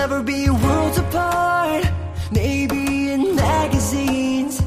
Never 0.04 0.22
be 0.22 0.50
worlds 0.50 0.98
apart. 0.98 1.84
Maybe 2.32 3.12
in 3.14 3.22
magazines, 3.36 4.62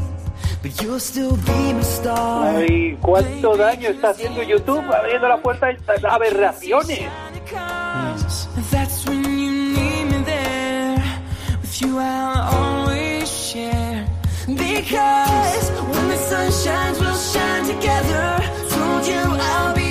but 0.63 0.73
you'll 0.81 1.05
still 1.13 1.37
be 1.37 1.61
my 1.77 1.83
star. 1.83 2.57
Ay, 2.57 2.97
cuánto 3.03 3.49
daño 3.57 3.89
está 3.91 4.11
haciendo 4.11 4.43
YouTube 4.43 4.87
abriendo 4.99 5.29
la 5.29 5.39
puerta 5.43 5.67
a 5.67 5.71
estas 5.73 6.03
aberraciones. 6.05 7.05
That's 8.71 9.05
when 9.07 9.25
you 9.43 9.53
need 9.77 10.05
me 10.13 10.19
there. 10.25 11.05
With 11.61 11.83
you, 11.83 11.99
I'll 11.99 12.55
always 12.57 13.29
share. 13.29 14.07
Because 14.47 15.65
when 15.93 16.05
the 16.13 16.21
sun 16.29 16.49
shines, 16.65 16.99
we'll 16.99 17.23
shine 17.33 17.65
together. 17.75 18.25
Told 18.73 19.05
you 19.13 19.23
I'll 19.51 19.75
be 19.75 19.86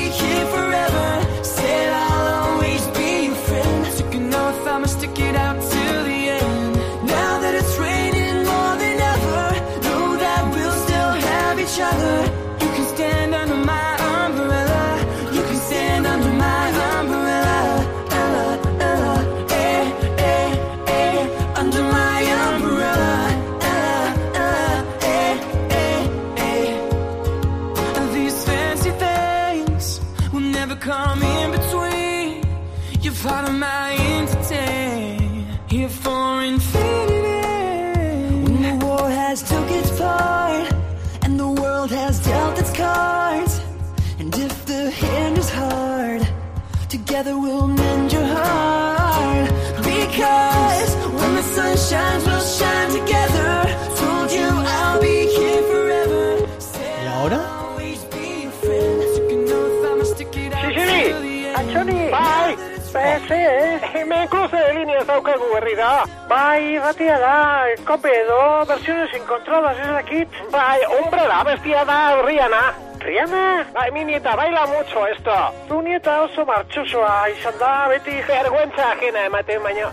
Hemen 63.16 64.28
cruce 64.28 64.58
de 64.58 64.74
líneas 64.74 65.08
daukagu 65.08 65.46
berri 65.54 65.76
da. 65.76 66.04
Bai, 66.28 66.78
batia 66.80 67.18
da, 67.18 67.64
kope 67.88 68.10
edo, 68.12 68.66
versiones 68.68 69.14
encontradas 69.14 69.78
ez 69.80 69.88
dakit. 69.88 70.28
Bai, 70.52 70.82
umbrella, 71.02 71.44
bestia 71.46 71.86
da, 71.86 72.22
Rihanna. 72.22 72.74
Rihanna? 73.00 73.68
Bai, 73.74 73.92
mi 73.92 74.04
nieta 74.04 74.36
baila 74.36 74.66
mucho 74.68 75.08
esto. 75.08 75.32
Tu 75.70 75.82
nieta 75.82 76.24
oso 76.24 76.44
martxosoa 76.46 77.30
izan 77.30 77.54
da, 77.58 77.88
beti 77.88 78.20
vergüenza 78.28 78.92
ajena 78.92 79.26
ematen 79.30 79.64
baino. 79.64 79.90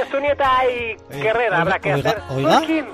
Ez 0.00 0.08
tu 0.08 0.20
nieta 0.20 0.48
ai, 0.60 0.96
guerrera, 1.10 1.60
habrá 1.60 1.78
que 1.78 1.92
oiga, 1.94 2.14
oiga. 2.30 2.56
Twerking. 2.60 2.88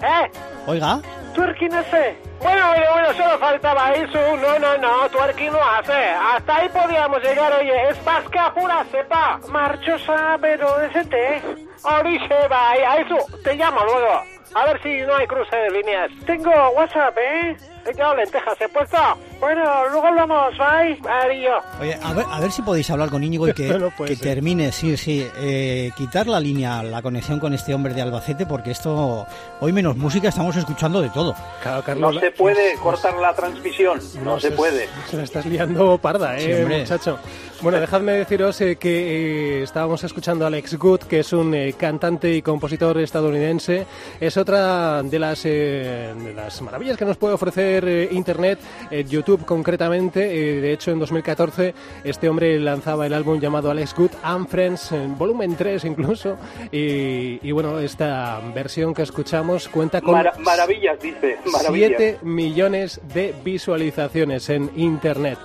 Eh, 0.00 0.30
Oiga, 0.68 1.00
twerking 1.38 1.72
hace. 1.72 2.16
Bueno, 2.40 2.68
bueno, 2.68 2.86
bueno, 2.92 3.14
solo 3.14 3.38
faltaba 3.38 3.92
eso. 3.92 4.36
No, 4.36 4.58
no, 4.58 4.76
no, 4.78 5.08
twerking 5.10 5.52
no 5.52 5.62
hace. 5.62 5.92
Hasta 5.92 6.56
ahí 6.56 6.68
podíamos 6.68 7.22
llegar, 7.22 7.52
oye. 7.52 7.88
Es 7.90 8.04
vasca 8.04 8.52
pura 8.52 8.84
cepa. 8.90 9.40
Marchosa, 9.48 10.36
pero 10.40 10.78
decente. 10.78 11.40
Orixe, 11.84 12.48
bye. 12.48 12.84
A 12.84 12.96
eso, 12.96 13.16
te 13.44 13.54
llamo 13.54 13.84
luego. 13.84 14.22
A 14.54 14.64
ver 14.64 14.82
si 14.82 15.00
no 15.02 15.14
hay 15.14 15.26
cruce 15.28 15.56
de 15.56 15.70
líneas. 15.70 16.10
Tengo 16.26 16.50
WhatsApp, 16.70 17.16
¿eh? 17.18 17.56
Tengo 17.84 18.14
lentejas 18.14 18.60
he 18.60 18.68
puesto. 18.68 18.98
Bueno, 19.40 19.62
luego 19.90 20.06
hablamos, 20.08 20.52
bye. 20.58 20.98
Adiós. 21.08 21.62
oye, 21.80 21.96
a 22.02 22.12
ver, 22.12 22.26
a 22.28 22.40
ver 22.40 22.50
si 22.50 22.60
podéis 22.62 22.90
hablar 22.90 23.08
con 23.08 23.22
Íñigo 23.22 23.46
y 23.48 23.52
que, 23.52 23.68
No 23.78 23.90
termine, 24.20 24.72
sí, 24.72 24.96
sí, 24.96 25.24
eh, 25.36 25.92
quitar 25.96 26.26
la 26.26 26.40
línea, 26.40 26.82
la 26.82 27.00
conexión 27.02 27.38
con 27.38 27.54
este 27.54 27.72
hombre 27.72 27.94
de 27.94 28.02
Albacete, 28.02 28.46
porque 28.46 28.72
esto, 28.72 29.26
hoy 29.60 29.72
menos 29.72 29.96
música, 29.96 30.28
estamos 30.28 30.56
escuchando 30.56 31.00
de 31.00 31.10
todo. 31.10 31.34
Claro, 31.62 31.78
No 31.78 31.82
Carlos. 31.84 32.16
se 32.20 32.30
puede 32.32 32.74
cortar 32.76 33.14
la 33.18 33.32
transmisión. 33.32 34.00
No 34.24 34.40
se 34.40 34.50
puede. 34.50 34.88
Se 35.08 35.16
la 35.16 35.22
estás 35.22 35.46
liando 35.46 35.98
parda, 35.98 36.36
eh, 36.38 36.66
muchacho. 36.80 37.18
Bueno, 37.60 37.80
dejadme 37.80 38.12
deciros 38.12 38.60
eh, 38.60 38.76
que 38.76 39.58
eh, 39.58 39.62
estábamos 39.64 40.04
escuchando 40.04 40.44
a 40.44 40.48
Alex 40.48 40.78
Good, 40.78 41.00
que 41.00 41.18
es 41.20 41.32
un 41.32 41.52
eh, 41.54 41.74
cantante 41.76 42.32
y 42.32 42.40
compositor 42.40 42.98
estadounidense. 42.98 43.84
Es 44.20 44.36
otra 44.36 45.02
de 45.02 45.18
las, 45.18 45.42
de 45.42 46.32
las 46.36 46.62
maravillas 46.62 46.96
que 46.96 47.04
nos 47.04 47.16
puede 47.16 47.34
ofrecer 47.34 48.12
Internet, 48.12 48.60
YouTube 49.08 49.44
concretamente. 49.44 50.20
De 50.20 50.72
hecho, 50.72 50.92
en 50.92 51.00
2014 51.00 51.74
este 52.04 52.28
hombre 52.28 52.60
lanzaba 52.60 53.06
el 53.06 53.12
álbum 53.12 53.40
llamado 53.40 53.72
Alex 53.72 53.92
Good 53.92 54.12
and 54.22 54.46
Friends, 54.48 54.92
en 54.92 55.18
volumen 55.18 55.56
3 55.56 55.84
incluso. 55.84 56.36
Y, 56.70 57.40
y 57.42 57.50
bueno, 57.50 57.80
esta 57.80 58.40
versión 58.54 58.94
que 58.94 59.02
escuchamos 59.02 59.68
cuenta 59.68 60.00
con... 60.00 60.12
Mara- 60.12 60.34
maravillas, 60.38 61.00
dice. 61.00 61.38
Maravillas. 61.52 61.92
7 61.98 62.18
millones 62.22 63.00
de 63.12 63.34
visualizaciones 63.44 64.48
en 64.48 64.70
Internet. 64.76 65.38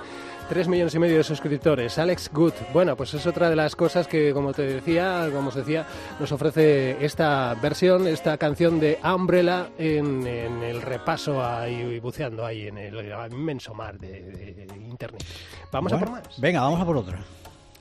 3 0.50 0.68
millones 0.68 0.94
y 0.96 1.00
medio 1.00 1.18
de 1.18 1.24
suscriptores. 1.24 1.98
Alex 1.98 2.30
Good. 2.34 2.54
Bueno, 2.74 2.96
pues 2.96 3.14
es 3.14 3.26
otra 3.26 3.50
de 3.50 3.56
las 3.56 3.76
cosas 3.76 4.08
que, 4.08 4.34
como 4.34 4.54
te 4.54 4.64
decía, 4.64 5.30
como 5.34 5.50
os 5.50 5.56
decía, 5.56 5.86
nos 6.20 6.32
ofrece 6.32 7.04
esta 7.04 7.56
versión, 7.62 8.08
esta 8.08 8.38
canción 8.38 8.80
de 8.80 9.00
Umbrella 9.04 9.68
en, 9.78 10.26
en 10.28 10.64
el 10.64 10.82
repaso 10.82 11.44
ahí, 11.44 12.00
buceando 12.00 12.46
ahí 12.46 12.68
en 12.68 12.78
el 12.78 13.12
inmenso 13.32 13.74
mar 13.74 13.98
de, 14.00 14.22
de- 14.22 14.54
de 14.66 14.76
Internet. 14.90 15.24
Vamos 15.72 15.94
a 15.94 15.98
por 16.00 16.10
más. 16.12 16.24
Venga, 16.40 16.62
vamos 16.62 16.80
a 16.82 16.86
por 16.86 16.98
otra. 16.98 17.20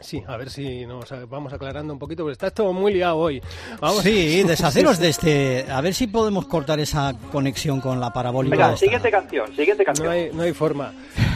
Sí, 0.00 0.20
a 0.26 0.36
ver 0.36 0.50
si 0.50 0.84
nos 0.84 1.04
vamos 1.28 1.52
aclarando 1.52 1.92
un 1.92 1.98
poquito, 2.00 2.24
porque 2.24 2.32
está 2.32 2.50
todo 2.50 2.72
muy 2.72 2.92
liado 2.92 3.18
hoy. 3.18 3.40
Vamos 3.80 4.02
Sí, 4.02 4.42
deshaceros 4.46 4.98
de 4.98 5.08
este. 5.10 5.66
A 5.70 5.80
ver 5.80 5.94
si 5.94 6.08
podemos 6.08 6.46
cortar 6.46 6.80
esa 6.80 7.14
conexión 7.30 7.80
con 7.80 8.00
la 8.00 8.12
parabólica. 8.12 8.56
Venga, 8.56 8.66
esta. 8.70 8.78
siguiente 8.78 9.10
canción, 9.12 9.54
siguiente 9.54 9.84
canción. 9.84 10.06
No 10.08 10.12
hay, 10.12 10.30
no 10.32 10.42
hay 10.42 10.52
forma. 10.52 10.92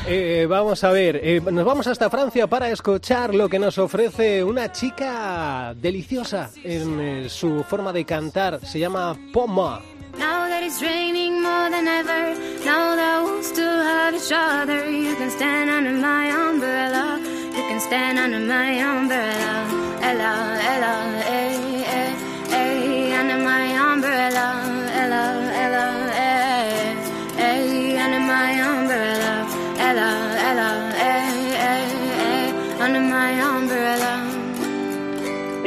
Eh, 0.08 0.46
vamos 0.48 0.84
a 0.84 0.90
ver, 0.92 1.20
eh, 1.20 1.40
nos 1.40 1.64
vamos 1.64 1.88
hasta 1.88 2.08
Francia 2.08 2.46
para 2.46 2.70
escuchar 2.70 3.34
lo 3.34 3.48
que 3.48 3.58
nos 3.58 3.76
ofrece 3.76 4.44
una 4.44 4.70
chica 4.70 5.74
deliciosa 5.76 6.50
en 6.62 7.00
eh, 7.00 7.28
su 7.28 7.64
forma 7.64 7.92
de 7.92 8.04
cantar. 8.04 8.60
Se 8.64 8.78
llama 8.78 9.16
Poma. 9.32 9.82
Now 10.16 10.48
that 10.48 10.62
it's 10.62 10.80
raining 10.80 11.42
more 11.42 11.70
than 11.70 11.88
ever, 11.88 12.34
now 12.64 12.94
that 12.94 13.22
we'll 13.24 13.42
still 13.42 13.82
have 13.82 14.14
each 14.14 14.32
other, 14.32 14.88
you 14.88 15.16
can 15.16 15.30
stand 15.30 15.70
under 15.70 15.92
my 15.92 16.30
umbrella. 16.30 17.18
You 17.56 17.62
can 17.68 17.80
stand 17.80 18.18
under 18.18 18.38
my 18.38 18.78
umbrella. 18.78 19.66
Ella, 20.02 20.58
Ella, 20.72 21.22
eh, 21.26 21.55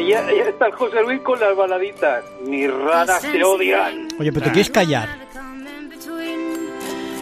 ya, 0.08 0.32
ya 0.32 0.50
está 0.50 0.68
el 0.68 0.74
José 0.74 1.02
Luis 1.04 1.22
con 1.22 1.40
las 1.40 1.56
baladitas. 1.56 2.24
Mis 2.46 2.72
ranas 2.72 3.22
te 3.22 3.44
odian. 3.44 4.08
Oye, 4.20 4.32
pero 4.32 4.46
te 4.46 4.52
quieres 4.52 4.70
callar. 4.70 5.08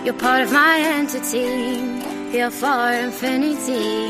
You're 0.03 0.17
part 0.17 0.43
of 0.43 0.53
my 0.53 0.79
entity, 0.79 1.81
here 2.31 2.49
for 2.49 2.93
infinity. 2.93 4.09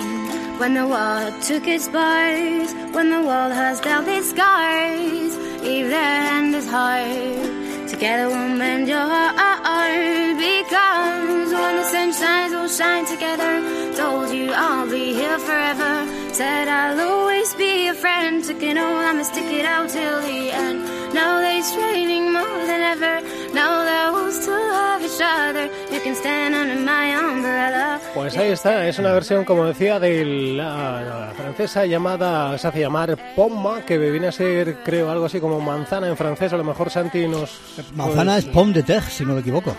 When 0.59 0.75
the 0.75 0.85
world 0.85 1.33
took 1.41 1.67
its 1.67 1.87
bars, 1.87 2.71
when 2.93 3.09
the 3.09 3.21
world 3.21 3.51
has 3.51 3.79
dealt 3.81 4.07
its 4.07 4.29
scars, 4.29 5.35
leave 5.63 5.89
their 5.89 6.21
hand 6.21 6.53
is 6.53 6.67
hard. 6.69 7.89
Together 7.89 8.27
we'll 8.27 8.57
mend 8.57 8.87
your 8.87 8.99
heart, 8.99 10.37
because 10.37 11.51
when 11.51 11.77
the 11.77 11.83
sun 11.83 12.11
shines, 12.13 12.53
we'll 12.53 12.69
shine 12.69 13.05
together. 13.05 13.61
Told 13.95 14.29
you 14.29 14.51
I'll 14.53 14.87
be 14.87 15.13
here 15.13 15.39
forever. 15.39 16.05
Said 16.37 16.67
I'll 16.67 16.99
always 16.99 17.55
be 17.55 17.85
your 17.85 17.95
friend. 17.95 18.43
Took 18.43 18.61
an 18.61 18.77
oath, 18.77 19.05
I'ma 19.09 19.23
stick 19.23 19.51
it 19.51 19.65
out 19.65 19.89
till 19.89 20.21
the 20.21 20.51
end. 20.51 20.83
Now 21.11 21.41
that 21.41 21.55
it's 21.57 21.75
raining 21.75 22.31
more 22.31 22.61
than 22.69 22.81
ever. 22.93 23.21
Now 23.55 23.83
that 23.83 24.13
we'll 24.13 24.31
still 24.31 24.53
have 24.53 25.01
each 25.01 25.19
other. 25.19 25.65
You 25.91 25.99
can 25.99 26.13
stand 26.13 26.53
under 26.53 26.75
my 26.75 27.15
umbrella. 27.17 27.99
Pues 28.13 28.37
ahí 28.37 28.51
está, 28.51 28.87
es 28.87 28.99
una 28.99 29.13
versión, 29.13 29.45
como 29.45 29.65
decía, 29.65 29.99
de 29.99 30.53
la, 30.53 31.33
francesa 31.35 31.87
llamada, 31.87 32.55
se 32.59 32.67
hace 32.67 32.81
llamar 32.81 33.17
Poma, 33.35 33.81
que 33.83 33.97
viene 33.97 34.27
a 34.27 34.31
ser, 34.31 34.83
creo, 34.83 35.09
algo 35.09 35.25
así 35.25 35.39
como 35.39 35.59
manzana 35.59 36.07
en 36.07 36.15
francés. 36.15 36.53
A 36.53 36.57
lo 36.57 36.63
mejor 36.63 36.91
Santi 36.91 37.27
nos... 37.27 37.59
Manzana 37.95 38.33
pues, 38.33 38.45
es 38.45 38.51
pomme 38.53 38.73
de 38.73 38.83
terre, 38.83 39.09
si 39.09 39.25
no 39.25 39.33
me 39.33 39.39
equivoco. 39.39 39.75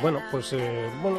Bueno, 0.00 0.20
pues, 0.30 0.52
eh, 0.52 0.88
bueno, 1.02 1.18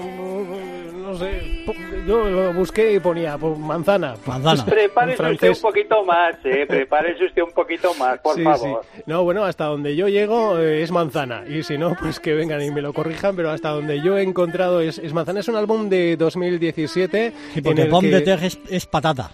no 0.95 1.15
sé, 1.17 1.63
po- 1.65 1.73
yo 2.07 2.23
lo 2.29 2.53
busqué 2.53 2.93
y 2.93 2.99
ponía 2.99 3.37
pues, 3.37 3.57
manzana. 3.57 4.15
Manzana. 4.25 4.65
Prepárese 4.65 5.31
usted 5.31 5.49
un 5.49 5.61
poquito 5.61 6.05
más, 6.05 6.35
¿eh? 6.45 6.65
Prepárese 6.67 7.25
usted 7.25 7.41
un 7.41 7.51
poquito 7.51 7.93
más, 7.95 8.19
por 8.19 8.35
Sí, 8.35 8.43
favor. 8.43 8.81
sí. 8.95 9.01
No, 9.05 9.23
bueno, 9.23 9.43
hasta 9.43 9.65
donde 9.65 9.95
yo 9.95 10.07
llego 10.07 10.57
eh, 10.59 10.81
es 10.83 10.91
manzana. 10.91 11.43
Y 11.47 11.63
si 11.63 11.77
no, 11.77 11.95
pues 11.99 12.19
que 12.19 12.33
vengan 12.33 12.61
y 12.61 12.71
me 12.71 12.81
lo 12.81 12.93
corrijan. 12.93 13.35
Pero 13.35 13.51
hasta 13.51 13.69
donde 13.69 14.01
yo 14.01 14.17
he 14.17 14.23
encontrado 14.23 14.79
es, 14.81 14.97
es 14.99 15.13
manzana. 15.13 15.41
Es 15.41 15.47
un 15.47 15.55
álbum 15.57 15.89
de 15.89 16.15
2017. 16.17 17.33
Sí, 17.53 17.59
en 17.59 17.63
porque 17.63 17.81
el 17.83 17.89
pomme 17.89 18.09
que- 18.09 18.15
de 18.15 18.21
terre 18.21 18.47
es, 18.47 18.59
es 18.69 18.85
patata. 18.85 19.31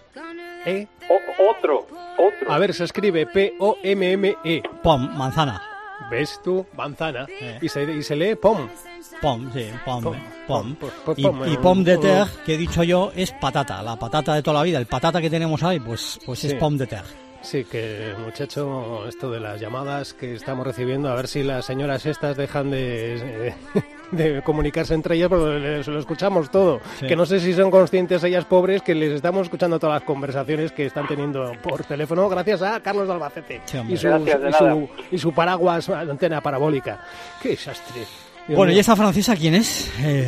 ¿Eh? 0.65 0.87
O- 1.09 1.51
otro, 1.51 1.87
otro. 2.17 2.51
A 2.51 2.57
ver, 2.59 2.73
se 2.73 2.83
escribe 2.83 3.25
P-O-M-M-E. 3.27 4.63
Pom, 4.83 5.15
manzana. 5.17 5.61
¿Ves 6.09 6.39
tú? 6.43 6.65
Manzana. 6.75 7.25
Eh. 7.41 7.59
Y, 7.61 7.69
se, 7.69 7.83
y 7.83 8.01
se 8.01 8.15
lee 8.15 8.35
POM. 8.35 8.67
Pom, 9.21 9.51
sí, 9.53 9.65
pom, 9.85 10.03
Pom, 10.03 10.15
pom. 10.47 10.75
pom, 10.75 10.91
pues 11.05 11.17
Y, 11.19 11.23
pom, 11.23 11.47
y 11.47 11.57
pom 11.57 11.83
de 11.83 11.97
terre, 11.97 12.29
que 12.45 12.53
he 12.53 12.57
dicho 12.57 12.83
yo, 12.83 13.11
es 13.15 13.31
patata. 13.33 13.81
La 13.81 13.97
patata 13.97 14.33
de 14.35 14.43
toda 14.43 14.59
la 14.59 14.63
vida. 14.63 14.77
El 14.77 14.85
patata 14.85 15.19
que 15.21 15.29
tenemos 15.29 15.61
ahí, 15.63 15.79
pues, 15.79 16.19
pues 16.25 16.43
es 16.43 16.51
Sí. 16.51 16.57
pom 16.57 16.77
de 16.77 16.87
terre. 16.87 17.26
Sí, 17.49 17.63
que 17.63 18.13
muchacho, 18.25 19.07
esto 19.07 19.31
de 19.31 19.39
las 19.39 19.61
llamadas 19.61 20.13
que 20.13 20.33
estamos 20.35 20.67
recibiendo, 20.67 21.09
a 21.09 21.15
ver 21.15 21.29
si 21.29 21.43
las 21.43 21.63
señoras 21.65 22.05
estas 22.05 22.35
dejan 22.35 22.69
de, 22.71 23.53
de 24.11 24.41
comunicarse 24.41 24.93
entre 24.93 25.15
ellas, 25.15 25.29
porque 25.29 25.57
les- 25.57 25.87
lo 25.87 25.97
escuchamos 25.97 26.51
todo. 26.51 26.81
Sí. 26.99 27.07
Que 27.07 27.15
no 27.15 27.25
sé 27.25 27.39
si 27.39 27.53
son 27.53 27.71
conscientes 27.71 28.21
ellas 28.25 28.43
pobres 28.43 28.81
que 28.81 28.93
les 28.93 29.13
estamos 29.13 29.43
escuchando 29.43 29.79
todas 29.79 30.01
las 30.01 30.03
conversaciones 30.03 30.73
que 30.73 30.87
están 30.87 31.07
teniendo 31.07 31.53
por 31.63 31.85
teléfono, 31.85 32.27
gracias 32.27 32.61
a 32.61 32.81
Carlos 32.81 33.07
de 33.07 33.13
Albacete 33.13 33.61
Sí, 33.63 33.77
y, 33.87 33.95
su, 33.95 34.07
Gracias, 34.07 34.41
de 34.41 34.49
y, 34.49 34.53
su, 34.53 34.89
y 35.11 35.17
su 35.17 35.31
paraguas 35.33 35.87
antena 35.89 36.41
parabólica. 36.41 37.01
¡Qué 37.41 37.49
desastre! 37.49 38.01
Dios 38.45 38.57
Bueno, 38.57 38.71
mío. 38.71 38.77
¿y 38.77 38.79
esa 38.79 38.95
francesa 38.97 39.37
quién 39.37 39.55
es? 39.55 39.89
Eh, 40.01 40.27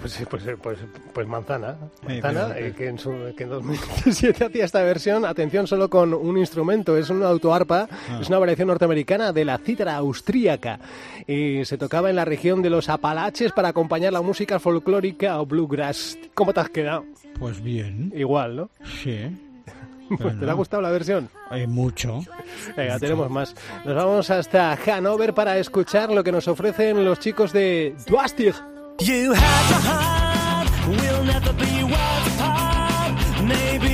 Pues, 0.00 0.24
pues, 0.28 0.46
eh, 0.46 0.56
pues, 0.60 0.78
pues 1.12 1.26
Manzana, 1.26 1.76
eh, 2.08 2.72
que, 2.76 2.88
en 2.88 2.98
su, 2.98 3.10
que 3.36 3.44
en 3.44 3.48
2017 3.50 4.44
hacía 4.46 4.64
esta 4.64 4.82
versión, 4.82 5.24
atención, 5.24 5.66
solo 5.66 5.88
con 5.88 6.12
un 6.14 6.36
instrumento, 6.38 6.96
es 6.96 7.10
una 7.10 7.28
autoarpa, 7.28 7.88
Ah. 8.10 8.18
es 8.20 8.28
una 8.28 8.38
variación 8.38 8.68
norteamericana 8.68 9.32
de 9.32 9.44
la 9.44 9.58
cítara 9.58 9.96
austríaca 9.96 10.78
y 11.26 11.64
se 11.64 11.78
tocaba 11.78 12.10
en 12.10 12.16
la 12.16 12.24
región 12.24 12.62
de 12.62 12.70
los 12.70 12.88
Apalaches 12.88 13.52
para 13.52 13.68
acompañar 13.68 14.12
la 14.12 14.22
música 14.22 14.58
folclórica 14.60 15.40
o 15.40 15.46
bluegrass. 15.46 16.18
¿Cómo 16.34 16.52
te 16.52 16.60
has 16.60 16.70
quedado? 16.70 17.04
pues 17.38 17.60
bien, 17.62 18.12
Igual, 18.14 18.56
¿no? 18.56 18.70
sí. 19.02 19.18
Pues, 20.06 20.18
¿Te 20.20 20.26
ha 20.28 20.32
Bueno. 20.36 20.56
gustado 20.56 20.82
la 20.82 20.90
versión? 20.90 21.30
Hay 21.48 21.66
mucho. 21.66 22.20
Venga, 22.76 22.98
tenemos 22.98 23.30
más. 23.30 23.54
Nos 23.86 23.94
vamos 23.96 24.28
hasta 24.30 24.72
Hanover 24.86 25.32
para 25.32 25.56
escuchar 25.56 26.10
lo 26.12 26.22
que 26.22 26.30
nos 26.30 26.46
ofrecen 26.46 27.02
los 27.06 27.18
chicos 27.20 27.54
de 27.54 27.96
Duastig. 28.06 28.54
You 29.00 29.32
had 29.32 29.68
to 29.68 29.74
hide, 29.74 30.68
we'll 30.86 31.24
never 31.24 31.52
be 31.52 31.82
worlds 31.82 32.26
apart. 32.36 33.42
Maybe 33.42 33.93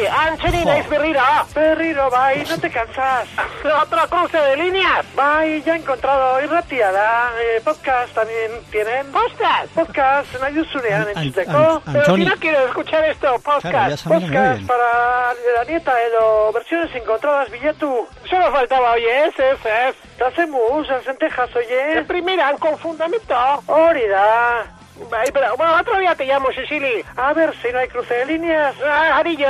Angelina 0.00 0.78
es 0.78 0.88
Berrira. 0.88 1.44
Berriro, 1.54 2.10
vai, 2.10 2.44
no 2.48 2.58
te 2.58 2.70
cansas. 2.70 3.28
Otro 3.82 4.08
cruce 4.08 4.38
de 4.38 4.56
líneas. 4.56 5.04
Vai, 5.14 5.62
ya 5.62 5.74
he 5.74 5.78
encontrado 5.78 6.40
irratiada. 6.42 7.30
Eh, 7.40 7.60
podcast 7.62 8.12
también 8.14 8.50
tienen. 8.70 9.12
¿Podcast? 9.12 9.66
Podcast, 9.74 10.40
Nayusunean 10.40 11.02
An- 11.02 11.08
en 11.10 11.22
Chisteco. 11.22 11.82
Pero 11.92 12.16
si 12.16 12.24
no 12.24 12.36
quiero 12.36 12.66
escuchar 12.66 13.04
esto, 13.04 13.38
podcast. 13.40 14.06
Podcast 14.06 14.62
para 14.66 15.34
la 15.56 15.64
nieta 15.68 15.92
Edo. 16.02 16.52
Versiones 16.52 16.94
encontradas, 16.94 17.50
billetu. 17.50 18.06
Solo 18.28 18.50
faltaba, 18.50 18.92
oye, 18.92 19.26
ese, 19.26 19.50
ese. 19.52 19.94
Hacemos 20.24 20.88
en 20.88 21.02
centejas, 21.02 21.50
oye. 21.54 21.98
En 21.98 22.06
primera, 22.06 22.52
con 22.54 22.78
fundamento. 22.78 23.34
Orida. 23.66 24.64
Ay, 25.10 25.30
pero, 25.32 25.56
bueno, 25.56 25.74
otro 25.80 25.98
día 25.98 26.14
te 26.14 26.24
llamo, 26.24 26.48
Sicily. 26.52 27.04
A 27.16 27.32
ver 27.32 27.54
si 27.60 27.72
no 27.72 27.78
hay 27.78 27.88
cruce 27.88 28.14
de 28.14 28.26
líneas. 28.26 28.74
Ah, 28.84 29.18
Arillo. 29.18 29.46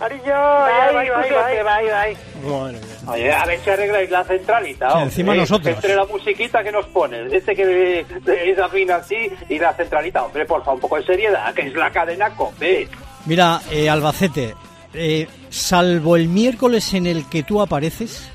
Arillo. 0.00 0.64
Bye, 0.92 1.10
bye, 1.10 1.10
bye. 1.10 1.62
bye, 1.62 2.16
bye. 2.42 2.50
Madre 2.50 2.78
mía. 2.78 2.96
Oye, 3.08 3.32
a 3.32 3.44
ver 3.44 3.60
si 3.60 3.70
arregláis 3.70 4.10
la 4.10 4.24
centralita. 4.24 4.90
Sí, 4.90 4.98
encima 4.98 5.34
¿eh? 5.34 5.38
nosotros. 5.38 5.74
Entre 5.74 5.94
la 5.94 6.04
musiquita 6.04 6.62
que 6.62 6.72
nos 6.72 6.86
pones, 6.86 7.32
este 7.32 7.54
que 7.54 8.04
es 8.26 8.58
afina 8.58 8.96
así, 8.96 9.30
y 9.48 9.58
la 9.58 9.72
centralita. 9.74 10.24
Hombre, 10.24 10.44
por 10.44 10.60
favor, 10.60 10.74
un 10.74 10.80
poco 10.80 10.96
de 10.96 11.04
seriedad, 11.04 11.54
que 11.54 11.62
es 11.62 11.74
la 11.74 11.90
cadena 11.90 12.30
COPE. 12.30 12.88
Mira, 13.26 13.60
eh, 13.70 13.88
Albacete, 13.88 14.54
eh, 14.94 15.26
salvo 15.50 16.16
el 16.16 16.28
miércoles 16.28 16.94
en 16.94 17.06
el 17.06 17.28
que 17.28 17.42
tú 17.42 17.60
apareces, 17.60 18.30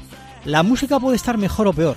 la 0.46 0.64
música 0.64 1.00
puede 1.00 1.16
estar 1.16 1.38
mejor 1.38 1.68
o 1.68 1.74
peor, 1.74 1.96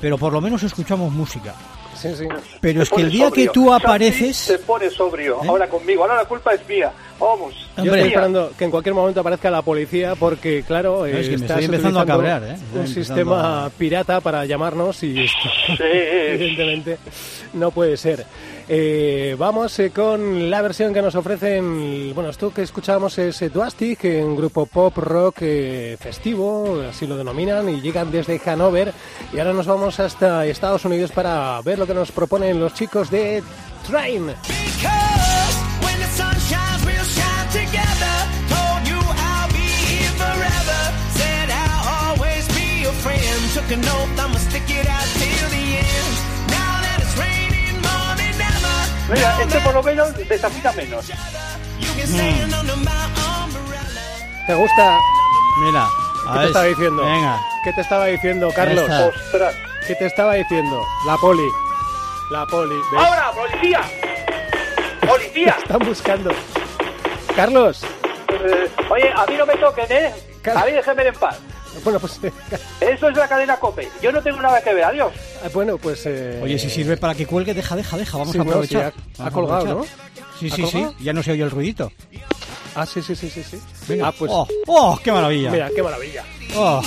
pero 0.00 0.16
por 0.16 0.32
lo 0.32 0.40
menos 0.40 0.62
escuchamos 0.62 1.12
música. 1.12 1.54
Sí, 2.00 2.14
sí. 2.16 2.28
Pero 2.62 2.82
es 2.82 2.88
que 2.88 3.02
el 3.02 3.10
día 3.10 3.30
que 3.30 3.48
tú 3.48 3.72
apareces... 3.72 4.36
Se 4.36 4.58
pone 4.58 4.88
sobrio, 4.88 5.36
¿Eh? 5.42 5.48
ahora 5.48 5.68
conmigo. 5.68 6.02
Ahora 6.02 6.16
la 6.16 6.24
culpa 6.24 6.54
es 6.54 6.66
mía. 6.66 6.90
Vamos. 7.18 7.69
Yo 7.76 7.84
estoy 7.84 8.00
esperando 8.08 8.52
que 8.58 8.64
en 8.64 8.70
cualquier 8.70 8.94
momento 8.94 9.20
aparezca 9.20 9.50
la 9.50 9.62
policía 9.62 10.14
porque, 10.14 10.62
claro, 10.66 11.06
es 11.06 11.28
que 11.28 11.36
me 11.38 11.44
estás 11.44 11.50
estoy 11.60 11.64
empezando 11.64 12.00
a 12.00 12.06
cabrear, 12.06 12.42
¿eh? 12.44 12.56
Un 12.74 12.86
sistema 12.86 13.66
a- 13.66 13.70
pirata 13.70 14.20
para 14.20 14.44
llamarnos 14.44 15.02
y 15.02 15.18
esto, 15.20 15.48
Sí. 15.66 15.74
evidentemente 15.82 16.98
no 17.54 17.70
puede 17.70 17.96
ser. 17.96 18.26
Eh, 18.68 19.34
vamos 19.38 19.76
eh, 19.80 19.90
con 19.90 20.48
la 20.50 20.62
versión 20.62 20.92
que 20.94 21.02
nos 21.02 21.14
ofrecen, 21.16 22.14
bueno, 22.14 22.30
esto 22.30 22.52
que 22.52 22.62
escuchábamos 22.62 23.18
es 23.18 23.40
eh, 23.42 23.48
Duastic, 23.48 24.04
eh, 24.04 24.22
un 24.22 24.36
grupo 24.36 24.66
pop 24.66 24.96
rock 24.98 25.38
eh, 25.40 25.96
festivo, 25.98 26.80
así 26.88 27.06
lo 27.06 27.16
denominan, 27.16 27.68
y 27.68 27.80
llegan 27.80 28.12
desde 28.12 28.40
Hanover. 28.46 28.92
Y 29.32 29.38
ahora 29.38 29.52
nos 29.52 29.66
vamos 29.66 29.98
hasta 29.98 30.46
Estados 30.46 30.84
Unidos 30.84 31.10
para 31.12 31.60
ver 31.62 31.78
lo 31.78 31.86
que 31.86 31.94
nos 31.94 32.12
proponen 32.12 32.60
los 32.60 32.74
chicos 32.74 33.10
de 33.10 33.42
Train. 33.88 34.26
Because 34.26 35.19
Took 43.70 43.78
an 43.78 43.84
oath, 43.86 44.18
I'ma 44.18 44.34
stick 44.38 44.66
it 44.68 44.88
out 44.90 45.06
till 45.14 45.48
the 45.54 45.64
end. 45.78 46.14
Now 46.50 46.82
that 46.82 46.98
it's 47.06 47.14
raining 47.14 47.78
more 47.78 48.14
than 48.18 48.34
ever. 48.34 48.74
Mira, 49.14 49.30
este 49.42 49.60
por 49.60 49.74
lo 49.74 49.82
menos 49.84 50.12
desafina 50.28 50.72
menos. 50.72 51.06
Umbrella. 53.46 54.46
¿Te 54.48 54.54
gusta? 54.54 54.98
Mira, 55.62 55.86
a 56.26 56.32
¿Qué 56.32 56.38
te 56.40 56.46
estaba 56.46 56.64
diciendo? 56.64 57.04
Venga, 57.04 57.40
¿Qué 57.62 57.72
te 57.72 57.80
estaba 57.82 58.06
diciendo, 58.06 58.50
Carlos? 58.56 58.90
está. 58.90 59.06
Ostras. 59.06 59.54
¿Qué 59.86 59.94
te 59.94 60.06
estaba 60.06 60.34
diciendo? 60.34 60.84
La 61.06 61.16
poli. 61.18 61.48
La 62.32 62.46
poli. 62.46 62.74
¿ves? 62.74 63.00
¡Ahora, 63.00 63.30
policía! 63.30 63.82
¡Policía! 65.06 65.56
Están 65.62 65.78
buscando. 65.86 66.32
Carlos. 67.36 67.84
Eh, 68.30 68.68
oye, 68.90 69.12
a 69.14 69.26
mí 69.26 69.36
no 69.36 69.46
me 69.46 69.54
toquen, 69.54 69.86
¿eh? 69.90 70.12
Car- 70.42 70.58
A 70.58 70.64
mí 70.64 70.72
déjenme 70.72 71.06
en 71.06 71.14
paz. 71.14 71.38
Bueno, 71.84 71.98
pues. 72.00 72.18
eh, 72.22 72.32
Eso 72.80 73.08
es 73.08 73.16
la 73.16 73.28
cadena 73.28 73.56
COPE. 73.58 73.88
Yo 74.02 74.12
no 74.12 74.20
tengo 74.22 74.40
nada 74.42 74.60
que 74.62 74.74
ver. 74.74 74.84
Adiós. 74.84 75.12
bueno, 75.54 75.78
pues. 75.78 76.04
eh, 76.06 76.40
oye, 76.42 76.58
si 76.58 76.68
sirve 76.70 76.96
para 76.96 77.14
que 77.14 77.26
cuelgue, 77.26 77.54
deja, 77.54 77.76
deja, 77.76 77.96
deja, 77.96 78.18
vamos 78.18 78.32
Sí, 78.32 78.38
a 78.38 78.44
no, 78.44 78.50
aprovechar. 78.50 78.92
sí, 79.16 79.22
ha- 79.22 79.30
colgado, 79.30 79.60
aprovechar. 79.70 79.96
Sí, 80.38 80.48
¿Ha 80.50 80.56
sí, 80.56 80.66
sí, 80.66 80.86
ya 81.00 81.12
no 81.12 81.22
se 81.22 81.32
oye 81.32 81.42
el 81.42 81.50
ruidito. 81.50 81.92
Ah, 82.74 82.86
sí, 82.86 83.02
sí, 83.02 83.14
sí, 83.14 83.28
sí. 83.30 83.42
sí. 83.42 83.60
Venga. 83.88 84.08
Ah, 84.08 84.12
pues. 84.18 84.30
¡Oh, 84.34 84.46
oh, 84.66 84.98
qué 85.02 85.12
maravilla! 85.12 85.50
Mira, 85.50 85.70
qué 85.74 85.82
maravilla. 85.82 86.24
Oh. 86.56 86.82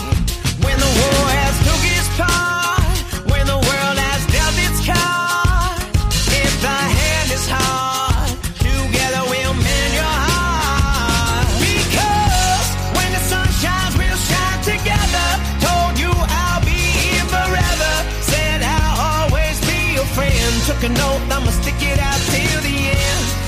Took 20.66 20.84
an 20.84 20.92
oath, 20.98 21.32
I'ma 21.32 21.52
stick 21.52 21.76
it 21.82 22.00
out 22.00 22.20
till 22.32 22.62
the 22.62 22.90
end. 22.90 23.43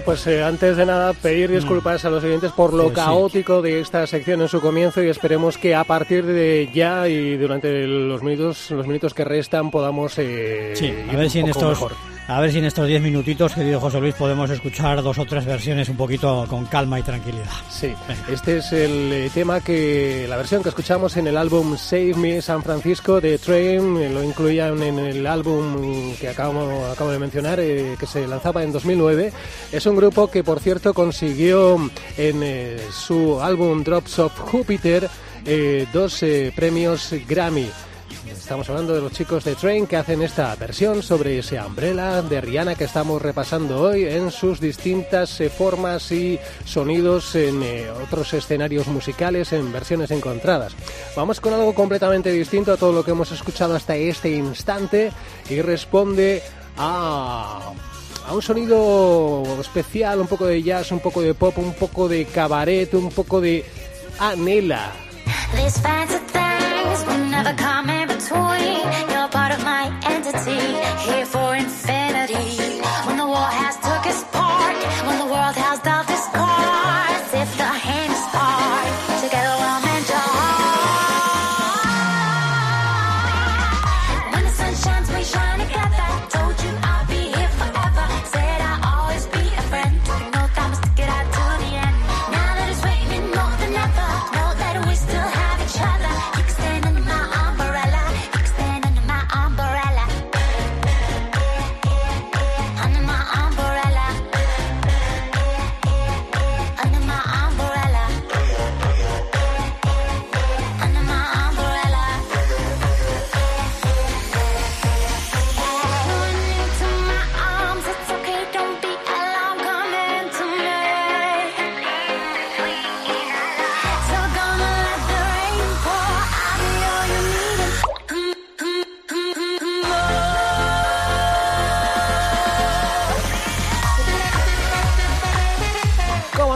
Bueno, 0.00 0.16
pues 0.16 0.26
eh, 0.28 0.42
antes 0.42 0.76
de 0.78 0.86
nada 0.86 1.12
pedir 1.12 1.50
disculpas 1.50 2.04
a 2.06 2.10
los 2.10 2.24
oyentes 2.24 2.52
por 2.52 2.72
lo 2.72 2.84
Pues 2.84 2.94
sí. 2.98 3.04
caótico 3.04 3.60
de 3.60 3.80
esta 3.80 4.06
sección 4.06 4.40
en 4.40 4.48
su 4.48 4.60
comienzo 4.60 5.02
y 5.02 5.08
esperemos 5.08 5.58
que 5.58 5.74
a 5.74 5.84
partir 5.84 6.24
de 6.24 6.70
ya 6.72 7.06
y 7.06 7.36
durante 7.36 7.86
los 7.86 8.22
minutos 8.22 8.70
los 8.70 8.86
minutos 8.86 9.12
que 9.12 9.24
restan 9.24 9.70
podamos 9.70 10.14
eh, 10.18 10.72
Sí, 10.74 10.86
ir 10.86 11.04
a 11.10 11.12
ver 11.16 11.24
un 11.24 11.30
si 11.30 11.40
en 11.40 11.46
poco 11.48 11.58
estos 11.58 11.70
mejor. 11.82 11.92
A 12.30 12.40
ver 12.40 12.52
si 12.52 12.58
en 12.58 12.64
estos 12.64 12.86
10 12.86 13.02
minutitos, 13.02 13.54
querido 13.54 13.80
José 13.80 13.98
Luis, 14.00 14.14
podemos 14.14 14.48
escuchar 14.50 15.02
dos 15.02 15.18
o 15.18 15.24
tres 15.24 15.44
versiones 15.44 15.88
un 15.88 15.96
poquito 15.96 16.46
con 16.48 16.64
calma 16.64 17.00
y 17.00 17.02
tranquilidad. 17.02 17.50
Sí, 17.68 17.92
este 18.30 18.58
es 18.58 18.70
el 18.72 19.12
eh, 19.12 19.30
tema 19.34 19.60
que 19.60 20.26
la 20.28 20.36
versión 20.36 20.62
que 20.62 20.68
escuchamos 20.68 21.16
en 21.16 21.26
el 21.26 21.36
álbum 21.36 21.76
Save 21.76 22.14
Me 22.14 22.40
San 22.40 22.62
Francisco 22.62 23.20
de 23.20 23.36
Train, 23.38 23.96
eh, 23.96 24.10
lo 24.10 24.22
incluían 24.22 24.80
en 24.80 25.00
el 25.00 25.26
álbum 25.26 26.14
que 26.20 26.28
acabo, 26.28 27.10
de 27.10 27.18
mencionar, 27.18 27.58
eh, 27.58 27.96
que 27.98 28.06
se 28.06 28.28
lanzaba 28.28 28.62
en 28.62 28.70
2009. 28.70 29.32
Es 29.72 29.86
un 29.86 29.96
grupo 29.96 30.30
que, 30.30 30.44
por 30.44 30.60
cierto, 30.60 30.94
consiguió 30.94 31.90
en 32.16 32.78
su 32.92 33.42
álbum 33.42 33.82
Drops 33.82 34.20
of 34.20 34.38
Jupiter 34.38 35.10
eh, 35.44 35.84
dos 35.92 36.24
premios 36.54 37.12
Grammy. 37.28 37.68
Estamos 38.40 38.68
hablando 38.68 38.94
de 38.94 39.00
los 39.00 39.12
chicos 39.12 39.44
de 39.44 39.54
Train 39.54 39.86
que 39.86 39.96
hacen 39.96 40.22
esta 40.22 40.56
versión 40.56 41.02
sobre 41.02 41.38
ese 41.38 41.60
Umbrella 41.60 42.22
de 42.22 42.40
Rihanna 42.40 42.74
que 42.74 42.84
estamos 42.84 43.22
repasando 43.22 43.82
hoy 43.82 44.04
en 44.04 44.30
sus 44.30 44.58
distintas 44.58 45.40
eh, 45.40 45.50
formas 45.50 46.10
y 46.10 46.38
sonidos 46.64 47.34
en 47.36 47.62
eh, 47.62 47.88
otros 47.90 48.32
escenarios 48.34 48.88
musicales, 48.88 49.52
en 49.52 49.70
versiones 49.70 50.10
encontradas. 50.10 50.74
Vamos 51.14 51.40
con 51.40 51.52
algo 51.52 51.74
completamente 51.74 52.32
distinto 52.32 52.72
a 52.72 52.76
todo 52.76 52.92
lo 52.92 53.04
que 53.04 53.12
hemos 53.12 53.30
escuchado 53.30 53.76
hasta 53.76 53.94
este 53.94 54.30
instante 54.30 55.12
y 55.48 55.60
responde 55.60 56.42
a 56.76 57.72
a 58.26 58.34
un 58.34 58.42
sonido 58.42 59.42
especial, 59.60 60.20
un 60.20 60.26
poco 60.26 60.46
de 60.46 60.62
jazz, 60.62 60.92
un 60.92 61.00
poco 61.00 61.20
de 61.20 61.34
pop, 61.34 61.56
un 61.58 61.74
poco 61.74 62.08
de 62.08 62.24
cabaret, 62.26 62.92
un 62.94 63.10
poco 63.10 63.40
de 63.40 63.64
anela. 64.18 64.92
These 68.20 68.28
fancy 68.28 68.38
things 68.38 68.50
will 68.50 68.52
never 68.52 68.60
come 68.60 68.66
in 68.66 68.74
between. 68.76 69.10
You're 69.10 69.28
part 69.28 69.52
of 69.52 69.64
my 69.64 69.84
entity, 70.04 71.10
here 71.10 71.26
for 71.26 71.54
infinity. 71.54 71.79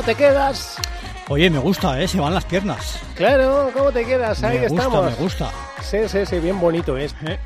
Te 0.05 0.15
quedas? 0.15 0.77
Oye, 1.29 1.49
me 1.49 1.59
gusta, 1.59 2.01
¿eh? 2.03 2.07
Se 2.09 2.21
van 2.21 2.35
las 2.35 2.45
piernas. 2.45 3.01
Claro, 3.15 3.71
¿cómo 3.75 3.91
te 3.91 4.05
quedas? 4.05 4.43
Ahí 4.45 4.59
me 4.59 4.69
gusta, 4.69 4.85
estamos. 4.85 5.11
me 5.11 5.17
gusta. 5.17 5.51
Sí, 5.83 5.99
sí, 6.09 6.27
sí, 6.27 6.39
bien 6.39 6.61
bonito 6.61 6.97
es. 6.99 7.15
¿eh? 7.27 7.39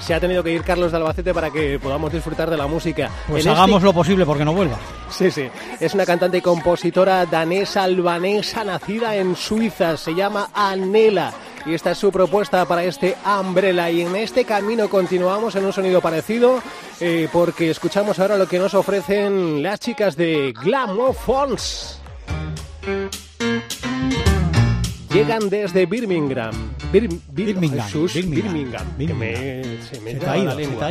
Se 0.00 0.14
ha 0.14 0.20
tenido 0.20 0.42
que 0.42 0.52
ir 0.52 0.62
Carlos 0.62 0.90
de 0.90 0.98
Albacete 0.98 1.32
para 1.34 1.50
que 1.50 1.78
podamos 1.78 2.12
disfrutar 2.12 2.50
de 2.50 2.56
la 2.56 2.66
música. 2.66 3.10
Pues 3.28 3.44
En 3.44 3.52
hagamos 3.52 3.76
este- 3.76 3.86
lo 3.86 3.92
posible 3.92 4.26
porque 4.26 4.44
no 4.44 4.52
vuelva. 4.54 4.76
Sí, 5.10 5.30
sí. 5.30 5.48
Es 5.80 5.94
una 5.94 6.04
cantante 6.06 6.38
y 6.38 6.40
compositora 6.42 7.24
danesa 7.26 7.82
albanesa 7.84 8.64
nacida 8.64 9.14
en 9.16 9.36
Suiza. 9.36 9.96
Se 9.96 10.14
llama 10.14 10.48
Anela. 10.54 11.32
Y 11.66 11.72
esta 11.74 11.92
es 11.92 11.98
su 11.98 12.12
propuesta 12.12 12.64
para 12.66 12.84
este 12.84 13.16
Umbrella. 13.40 13.90
Y 13.90 14.02
en 14.02 14.14
este 14.16 14.44
camino 14.44 14.88
continuamos 14.88 15.56
en 15.56 15.64
un 15.64 15.72
sonido 15.72 16.00
parecido 16.02 16.60
eh, 17.00 17.28
porque 17.32 17.70
escuchamos 17.70 18.18
ahora 18.18 18.36
lo 18.36 18.46
que 18.46 18.58
nos 18.58 18.74
ofrecen 18.74 19.62
las 19.62 19.80
chicas 19.80 20.14
de 20.16 20.52
Glamophones. 20.62 22.00
Llegan 25.10 25.48
desde 25.48 25.86
Birmingham. 25.86 26.52
Bir- 26.92 27.08
Bir- 27.08 27.20
Birmingham, 27.46 27.86
Jesús, 27.86 28.14
Birmingham, 28.14 28.52
Birmingham. 28.52 28.86
que 28.86 29.06
Birmingham. 29.06 29.18
me- 29.18 29.82
se 29.82 30.00
me 30.00 30.18
Se 30.18 30.26
la 30.26 30.54
lengua. 30.54 30.90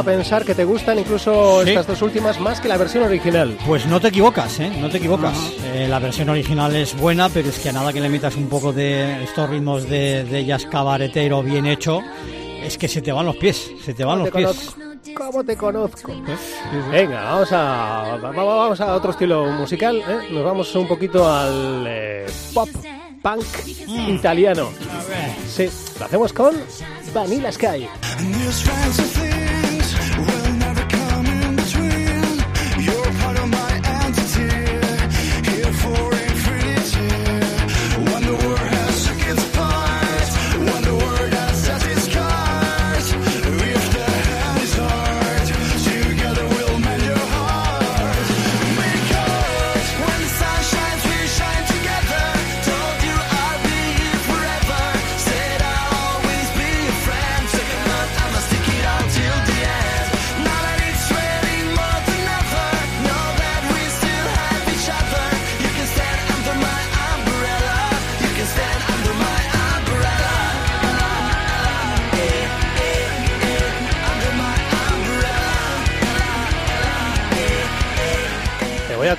A 0.00 0.02
pensar 0.04 0.44
que 0.44 0.54
te 0.54 0.64
gustan 0.64 0.98
incluso 0.98 1.62
Sí. 1.64 1.70
estas 1.70 1.86
dos 1.86 2.02
últimas 2.02 2.38
más 2.40 2.60
que 2.60 2.68
la 2.68 2.76
versión 2.76 3.04
original. 3.04 3.56
Pues 3.66 3.86
no 3.86 4.00
te 4.00 4.08
equivocas, 4.08 4.58
¿eh? 4.60 4.70
No 4.80 4.88
te 4.88 4.98
equivocas. 4.98 5.36
Eh, 5.74 5.86
la 5.88 5.98
versión 5.98 6.28
original 6.28 6.74
es 6.76 6.96
buena, 6.96 7.28
pero 7.28 7.48
es 7.48 7.58
que 7.58 7.68
a 7.68 7.72
nada 7.72 7.92
que 7.92 8.00
le 8.00 8.08
metas 8.08 8.36
un 8.36 8.48
poco 8.48 8.72
de 8.72 9.22
estos 9.24 9.48
ritmos 9.48 9.88
de, 9.88 10.24
de 10.24 10.44
jazz 10.44 10.66
cabaretero 10.66 11.42
bien 11.42 11.66
hecho, 11.66 12.00
es 12.62 12.76
que 12.76 12.88
se 12.88 13.00
te 13.02 13.12
van 13.12 13.26
los 13.26 13.36
pies, 13.36 13.70
se 13.84 13.94
te 13.94 14.04
van 14.04 14.18
¿Cómo 14.18 14.24
los 14.26 14.32
te 14.32 14.38
pies. 14.38 14.74
conozco? 14.74 14.80
¿Cómo 15.16 15.44
te 15.44 15.56
conozco? 15.56 16.12
Venga, 16.90 17.22
vamos 17.24 17.52
a, 17.52 18.16
va- 18.22 18.30
va- 18.32 18.44
vamos 18.44 18.80
a 18.80 18.94
otro 18.94 19.10
estilo 19.12 19.46
musical. 19.46 19.96
¿eh? 19.96 20.28
Nos 20.30 20.44
vamos 20.44 20.74
un 20.74 20.86
poquito 20.86 21.28
al 21.32 21.84
eh, 21.88 22.26
pop 22.54 22.68
punk 23.22 23.44
Mm. 23.86 24.14
italiano. 24.14 24.70
Sí, 25.48 25.68
lo 25.98 26.04
hacemos 26.06 26.32
con 26.32 26.54
Vanilla 27.12 27.50
Sky. 27.52 27.86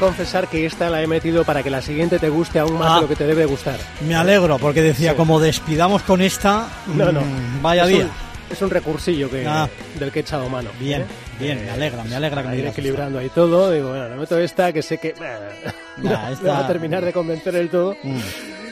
Confesar 0.01 0.47
que 0.49 0.65
esta 0.65 0.89
la 0.89 1.01
he 1.01 1.07
metido 1.07 1.45
para 1.45 1.63
que 1.63 1.69
la 1.69 1.81
siguiente 1.81 2.19
te 2.19 2.27
guste 2.27 2.59
aún 2.59 2.77
más 2.77 2.91
Ah. 2.91 2.95
de 2.95 3.01
lo 3.03 3.07
que 3.07 3.15
te 3.15 3.25
debe 3.27 3.45
gustar. 3.45 3.77
Me 4.05 4.15
alegro, 4.15 4.57
porque 4.57 4.81
decía, 4.81 5.11
Sí. 5.11 5.17
como 5.17 5.39
despidamos 5.39 6.01
con 6.01 6.19
esta, 6.21 6.67
No, 6.87 7.11
no. 7.11 7.21
mm, 7.21 7.61
vaya 7.61 7.83
es 7.83 7.89
día. 7.89 7.99
Un, 8.05 8.11
es 8.51 8.61
un 8.61 8.69
recursillo 8.69 9.29
que, 9.29 9.45
Ah. 9.47 9.69
del 9.99 10.11
que 10.11 10.19
he 10.19 10.21
echado 10.23 10.49
mano. 10.49 10.69
Bien, 10.79 11.03
¿eh? 11.03 11.05
bien, 11.39 11.63
me 11.63 11.69
alegra, 11.71 12.03
me 12.03 12.15
alegra 12.15 12.41
que 12.41 12.49
me 12.49 12.55
digas 12.57 12.73
equilibrando 12.73 13.19
ahí 13.19 13.29
todo. 13.29 13.71
Digo, 13.71 13.89
bueno, 13.89 14.09
le 14.09 14.15
meto 14.15 14.37
esta 14.37 14.73
que 14.73 14.81
sé 14.81 14.97
que 14.97 15.13
Nah, 15.97 16.29
me 16.41 16.49
va 16.49 16.59
a 16.59 16.67
terminar 16.67 17.05
de 17.05 17.13
convencer 17.13 17.55
el 17.55 17.69
todo. 17.69 17.95
Mm. 18.03 18.17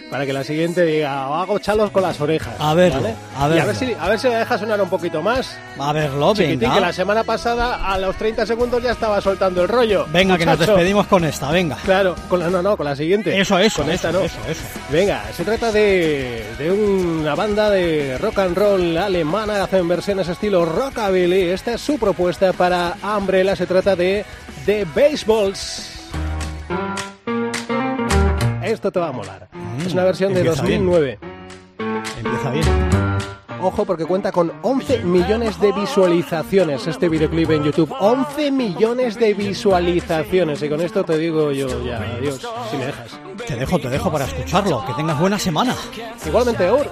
Para 0.10 0.26
que 0.26 0.34
la 0.34 0.44
siguiente 0.44 0.84
diga, 0.86 1.26
hago 1.42 1.60
chalos 1.60 1.92
con 1.92 2.02
las 2.02 2.20
orejas. 2.20 2.56
A 2.60 2.74
¿vale? 2.74 3.16
a 3.38 3.56
Y 3.56 3.60
a 3.60 3.66
ver, 3.66 3.76
si, 3.76 3.94
a 3.94 4.10
ver 4.10 4.20
si 4.20 4.28
la 4.28 4.40
deja 4.40 4.58
sonar 4.58 4.82
un 4.82 4.90
poquito 4.90 5.22
más. 5.22 5.56
A 5.78 5.94
verlo, 5.94 6.34
Chiquitín, 6.34 6.60
venga. 6.62 6.74
que 6.76 6.82
la 6.82 6.94
semana 6.94 7.24
pasada 7.24 7.76
a 7.76 7.98
los 8.00 8.16
30 8.16 8.46
segundos 8.48 8.82
ya 8.82 8.92
estaba 8.92 9.22
soltando 9.22 9.62
el 9.62 9.68
rollo. 9.68 10.08
Venga, 10.10 10.38
que 10.38 10.46
nos 10.48 10.58
despedimos 10.58 11.06
con 11.06 11.24
esta, 11.26 11.52
venga. 11.52 11.78
Claro, 11.86 12.16
con 12.28 12.40
la, 12.40 12.50
no, 12.50 12.64
no, 12.64 12.76
con 12.76 12.86
la 12.86 12.96
siguiente. 12.96 13.40
Eso, 13.40 13.60
eso, 13.60 13.84
con 13.84 13.92
esta 13.92 14.10
eso, 14.10 14.20
no. 14.20 14.26
eso, 14.26 14.38
eso. 14.48 14.62
Venga, 14.92 15.24
se 15.32 15.44
trata 15.46 15.72
de, 15.72 16.44
de 16.58 16.72
una 16.72 17.36
banda 17.36 17.70
de 17.70 18.18
rock 18.18 18.40
and 18.40 18.58
roll 18.58 18.98
alemana, 18.98 19.64
hacen 19.64 19.88
versiones 19.88 20.28
estilo 20.28 20.66
rockabilly. 20.66 21.50
Esta 21.50 21.74
es 21.74 21.82
su 21.82 22.00
propuesta 22.00 22.52
para 22.54 22.96
Umbrella, 23.18 23.56
se 23.56 23.68
trata 23.68 23.96
de 23.96 24.26
The 24.66 24.86
Baseballs. 24.86 25.99
Esto 28.70 28.92
te 28.92 29.00
va 29.00 29.10
a 29.10 29.12
molar. 29.12 29.50
es 29.86 29.94
una 29.94 30.04
versión 30.04 30.34
de 30.34 30.44
Mm, 30.44 30.48
empieza 30.48 30.64
bien. 30.64 30.86
2009. 30.86 31.20
Empieza 32.24 32.52
bien. 32.52 32.66
Ojo 33.62 33.84
porque 33.84 34.06
cuenta 34.06 34.32
con 34.32 34.54
11 34.62 35.00
millones 35.00 35.60
de 35.60 35.74
visualizaciones 35.74 36.88
este 36.88 37.10
videoclip 37.10 37.50
en 37.52 37.64
YouTube. 37.66 37.94
11 38.00 38.52
millones 38.52 39.20
de 39.20 39.34
visualizaciones. 39.34 40.62
Y 40.64 40.70
con 40.70 40.80
esto 40.80 41.04
te 41.04 41.18
digo 41.18 41.52
yo 41.52 41.68
ya, 41.84 41.98
adiós, 41.98 42.40
si 42.72 42.78
me 42.78 42.86
dejas. 42.86 43.20
Te 43.46 43.56
dejo, 43.56 43.80
te 43.80 43.90
dejo 43.90 44.12
para 44.12 44.26
escucharlo. 44.26 44.86
Que 44.86 44.94
tengas 44.94 45.20
buena 45.20 45.38
semana. 45.38 45.76
Igualmente, 46.26 46.68
Aur. 46.68 46.90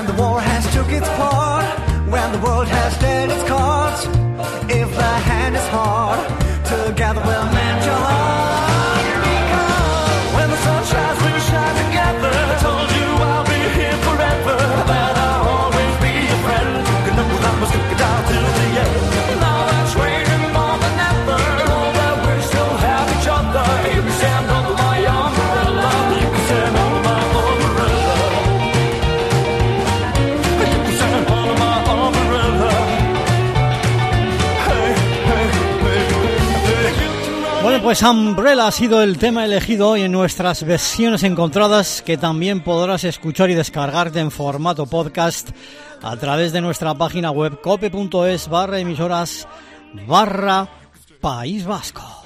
When 0.00 0.16
the 0.16 0.22
war 0.22 0.40
has 0.40 0.64
took 0.72 0.88
its 0.88 1.06
part, 1.10 1.78
when 2.08 2.32
the 2.32 2.38
world 2.38 2.66
has 2.68 2.96
dealt 3.00 3.30
its 3.30 3.46
cards, 3.46 4.06
if 4.70 4.88
the 4.96 5.12
hand 5.28 5.54
is 5.54 5.68
hard, 5.68 6.26
together 6.64 7.20
we'll 7.22 7.52
mend 7.52 7.84
your 7.84 7.94
heart. 7.96 8.69
Pues 37.82 38.02
Umbrella 38.02 38.66
ha 38.66 38.72
sido 38.72 39.02
el 39.02 39.18
tema 39.18 39.44
elegido 39.44 39.88
hoy 39.88 40.02
en 40.02 40.12
nuestras 40.12 40.64
versiones 40.64 41.22
encontradas 41.22 42.02
que 42.02 42.18
también 42.18 42.62
podrás 42.62 43.04
escuchar 43.04 43.48
y 43.50 43.54
descargarte 43.54 44.20
en 44.20 44.30
formato 44.30 44.86
podcast 44.86 45.50
a 46.02 46.16
través 46.16 46.52
de 46.52 46.60
nuestra 46.60 46.94
página 46.94 47.30
web 47.30 47.60
cope.es 47.60 48.48
barra 48.48 48.78
emisoras 48.78 49.48
barra 50.06 50.68
País 51.20 51.64
Vasco. 51.64 52.19